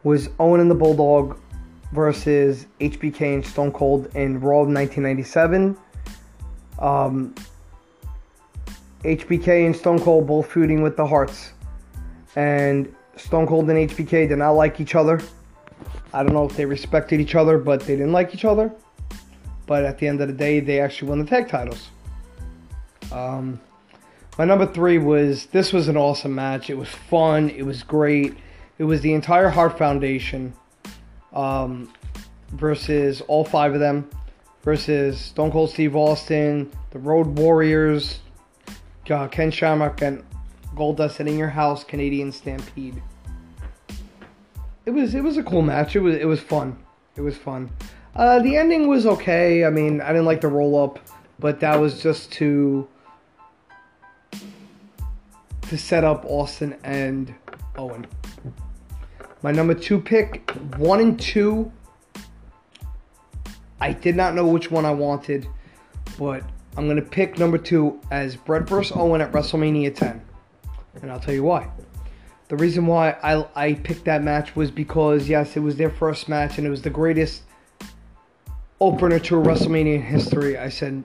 was 0.02 0.28
Owen 0.38 0.60
and 0.60 0.70
the 0.70 0.74
Bulldog 0.74 1.38
versus 1.92 2.66
HBK 2.80 3.34
and 3.34 3.46
Stone 3.46 3.72
Cold 3.72 4.14
in 4.14 4.40
Raw 4.40 4.60
of 4.60 4.68
1997. 4.68 5.76
Um, 6.78 7.34
HBK 9.04 9.66
and 9.66 9.76
Stone 9.76 10.00
Cold 10.00 10.26
both 10.26 10.50
feuding 10.50 10.82
with 10.82 10.96
the 10.96 11.06
Harts. 11.06 11.52
And 12.36 12.94
Stone 13.16 13.46
Cold 13.46 13.68
and 13.70 13.90
HBK 13.90 14.28
did 14.28 14.38
not 14.38 14.52
like 14.52 14.80
each 14.80 14.94
other. 14.94 15.20
I 16.12 16.22
don't 16.22 16.32
know 16.32 16.44
if 16.44 16.56
they 16.56 16.64
respected 16.64 17.20
each 17.20 17.34
other, 17.34 17.58
but 17.58 17.80
they 17.80 17.96
didn't 17.96 18.12
like 18.12 18.34
each 18.34 18.44
other. 18.44 18.72
But 19.66 19.84
at 19.84 19.98
the 19.98 20.08
end 20.08 20.20
of 20.20 20.28
the 20.28 20.34
day, 20.34 20.60
they 20.60 20.80
actually 20.80 21.08
won 21.08 21.18
the 21.18 21.24
tag 21.24 21.48
titles. 21.48 21.90
Um, 23.12 23.60
my 24.38 24.44
number 24.44 24.66
three 24.66 24.98
was 24.98 25.46
this 25.46 25.72
was 25.72 25.88
an 25.88 25.96
awesome 25.96 26.34
match. 26.34 26.70
It 26.70 26.76
was 26.76 26.88
fun. 26.88 27.50
It 27.50 27.62
was 27.62 27.82
great. 27.82 28.36
It 28.80 28.84
was 28.84 29.02
the 29.02 29.12
entire 29.12 29.50
Hart 29.50 29.76
Foundation 29.76 30.54
um, 31.34 31.92
versus 32.52 33.20
all 33.20 33.44
five 33.44 33.74
of 33.74 33.80
them 33.80 34.08
versus 34.62 35.20
Stone 35.20 35.52
Cold 35.52 35.68
Steve 35.68 35.94
Austin, 35.94 36.72
the 36.90 36.98
Road 36.98 37.26
Warriors, 37.38 38.20
uh, 39.10 39.28
Ken 39.28 39.50
Shamrock, 39.50 40.00
and 40.00 40.24
Goldust 40.74 41.20
in 41.20 41.36
your 41.36 41.50
house 41.50 41.84
Canadian 41.84 42.32
Stampede. 42.32 43.02
It 44.86 44.92
was 44.92 45.14
it 45.14 45.22
was 45.22 45.36
a 45.36 45.42
cool 45.42 45.60
match. 45.60 45.94
It 45.94 46.00
was 46.00 46.16
it 46.16 46.26
was 46.26 46.40
fun. 46.40 46.78
It 47.16 47.20
was 47.20 47.36
fun. 47.36 47.68
Uh, 48.16 48.38
the 48.38 48.56
ending 48.56 48.88
was 48.88 49.04
okay. 49.04 49.66
I 49.66 49.68
mean, 49.68 50.00
I 50.00 50.08
didn't 50.08 50.24
like 50.24 50.40
the 50.40 50.48
roll 50.48 50.82
up, 50.82 50.98
but 51.38 51.60
that 51.60 51.78
was 51.78 52.02
just 52.02 52.32
to 52.32 52.88
to 55.68 55.76
set 55.76 56.02
up 56.02 56.24
Austin 56.24 56.78
and 56.82 57.34
Owen. 57.76 58.06
My 59.42 59.52
number 59.52 59.74
two 59.74 60.00
pick, 60.00 60.50
one 60.76 61.00
and 61.00 61.18
two. 61.18 61.72
I 63.80 63.92
did 63.92 64.14
not 64.14 64.34
know 64.34 64.46
which 64.46 64.70
one 64.70 64.84
I 64.84 64.90
wanted, 64.90 65.46
but 66.18 66.42
I'm 66.76 66.86
gonna 66.86 67.00
pick 67.00 67.38
number 67.38 67.56
two 67.56 67.98
as 68.10 68.36
Bret 68.36 68.68
vs. 68.68 68.94
Owen 68.94 69.22
at 69.22 69.32
WrestleMania 69.32 69.94
10, 69.94 70.20
and 71.00 71.10
I'll 71.10 71.20
tell 71.20 71.32
you 71.32 71.42
why. 71.42 71.70
The 72.48 72.56
reason 72.56 72.86
why 72.86 73.16
I, 73.22 73.46
I 73.54 73.74
picked 73.74 74.04
that 74.04 74.22
match 74.22 74.54
was 74.56 74.70
because 74.70 75.28
yes, 75.28 75.56
it 75.56 75.60
was 75.60 75.76
their 75.76 75.90
first 75.90 76.28
match 76.28 76.58
and 76.58 76.66
it 76.66 76.70
was 76.70 76.82
the 76.82 76.90
greatest 76.90 77.42
opener 78.80 79.18
to 79.20 79.36
WrestleMania 79.36 79.94
in 79.94 80.02
history. 80.02 80.58
I 80.58 80.68
said, 80.68 81.04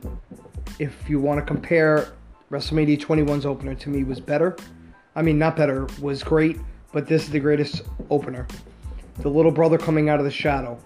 if 0.80 1.10
you 1.10 1.19
want 1.19 1.39
to 1.39 1.45
compare 1.45 2.13
WrestleMania 2.52 3.00
21's 3.00 3.45
opener 3.45 3.76
to 3.76 3.89
me 3.89 4.04
was 4.04 4.19
better. 4.19 4.58
I 5.15 5.21
mean, 5.21 5.38
not 5.38 5.56
better, 5.56 5.88
was 6.02 6.24
great 6.24 6.58
but 6.95 7.08
this 7.08 7.23
is 7.23 7.29
the 7.29 7.39
greatest 7.41 7.81
opener. 8.10 8.47
The 9.19 9.27
little 9.27 9.51
brother 9.51 9.77
coming 9.77 10.08
out 10.08 10.19
of 10.19 10.23
the 10.23 10.31
shadow. 10.31 10.79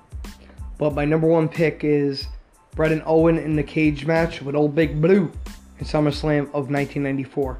But 0.80 0.95
my 0.95 1.06
number 1.06 1.28
one 1.28 1.48
pick 1.48 1.84
is 1.84 2.26
Bret 2.72 2.91
and 2.91 3.04
Owen 3.06 3.38
in 3.38 3.56
the 3.56 3.62
cage 3.62 4.08
match 4.08 4.41
with 4.41 4.56
Old 4.56 4.74
Big 4.74 5.00
Blue 5.00 5.32
in 5.78 5.86
SummerSlam 5.86 6.45
of 6.45 6.72
1994. 6.72 7.60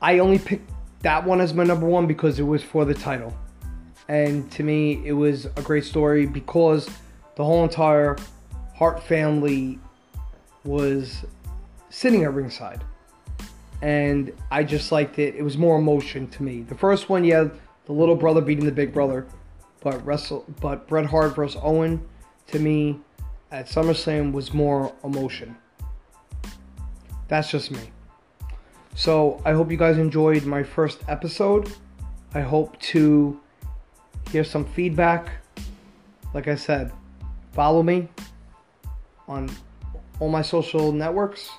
I 0.00 0.18
only 0.18 0.38
picked 0.38 0.70
that 1.02 1.26
one 1.26 1.42
as 1.42 1.52
my 1.52 1.64
number 1.64 1.86
one 1.86 2.06
because 2.06 2.38
it 2.38 2.44
was 2.44 2.62
for 2.62 2.86
the 2.86 2.94
title. 2.94 3.36
And 4.08 4.50
to 4.52 4.62
me, 4.62 5.06
it 5.06 5.12
was 5.12 5.44
a 5.44 5.62
great 5.62 5.84
story 5.84 6.24
because 6.24 6.88
the 7.34 7.44
whole 7.44 7.62
entire 7.62 8.16
Hart 8.74 9.02
family 9.02 9.78
was 10.64 11.26
sitting 11.90 12.24
at 12.24 12.32
ringside 12.32 12.82
and 13.82 14.32
I 14.50 14.64
just 14.64 14.92
liked 14.92 15.18
it. 15.18 15.34
It 15.34 15.42
was 15.42 15.56
more 15.56 15.78
emotion 15.78 16.28
to 16.28 16.42
me. 16.42 16.62
The 16.62 16.74
first 16.74 17.08
one, 17.08 17.24
yeah, 17.24 17.48
the 17.86 17.92
little 17.92 18.16
brother 18.16 18.40
beating 18.40 18.64
the 18.64 18.72
big 18.72 18.92
brother, 18.92 19.26
but 19.80 20.04
wrestle, 20.04 20.44
but 20.60 20.88
Bret 20.88 21.06
Hart 21.06 21.36
versus 21.36 21.60
Owen, 21.62 22.04
to 22.48 22.58
me, 22.58 23.00
at 23.50 23.66
SummerSlam 23.66 24.32
was 24.32 24.52
more 24.52 24.94
emotion. 25.04 25.56
That's 27.28 27.50
just 27.50 27.70
me. 27.70 27.90
So 28.94 29.40
I 29.44 29.52
hope 29.52 29.70
you 29.70 29.76
guys 29.76 29.98
enjoyed 29.98 30.44
my 30.44 30.62
first 30.62 31.00
episode. 31.08 31.72
I 32.34 32.40
hope 32.40 32.78
to 32.80 33.40
hear 34.30 34.44
some 34.44 34.64
feedback. 34.64 35.30
Like 36.34 36.48
I 36.48 36.54
said, 36.54 36.92
follow 37.52 37.82
me 37.82 38.08
on 39.28 39.50
all 40.18 40.28
my 40.28 40.42
social 40.42 40.92
networks 40.92 41.50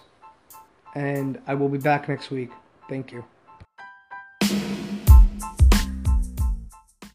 and 0.97 1.39
I 1.45 1.53
will 1.53 1.69
be 1.69 1.77
back 1.77 2.09
next 2.09 2.31
week. 2.31 2.49
Thank 2.89 3.11
you. 3.11 3.23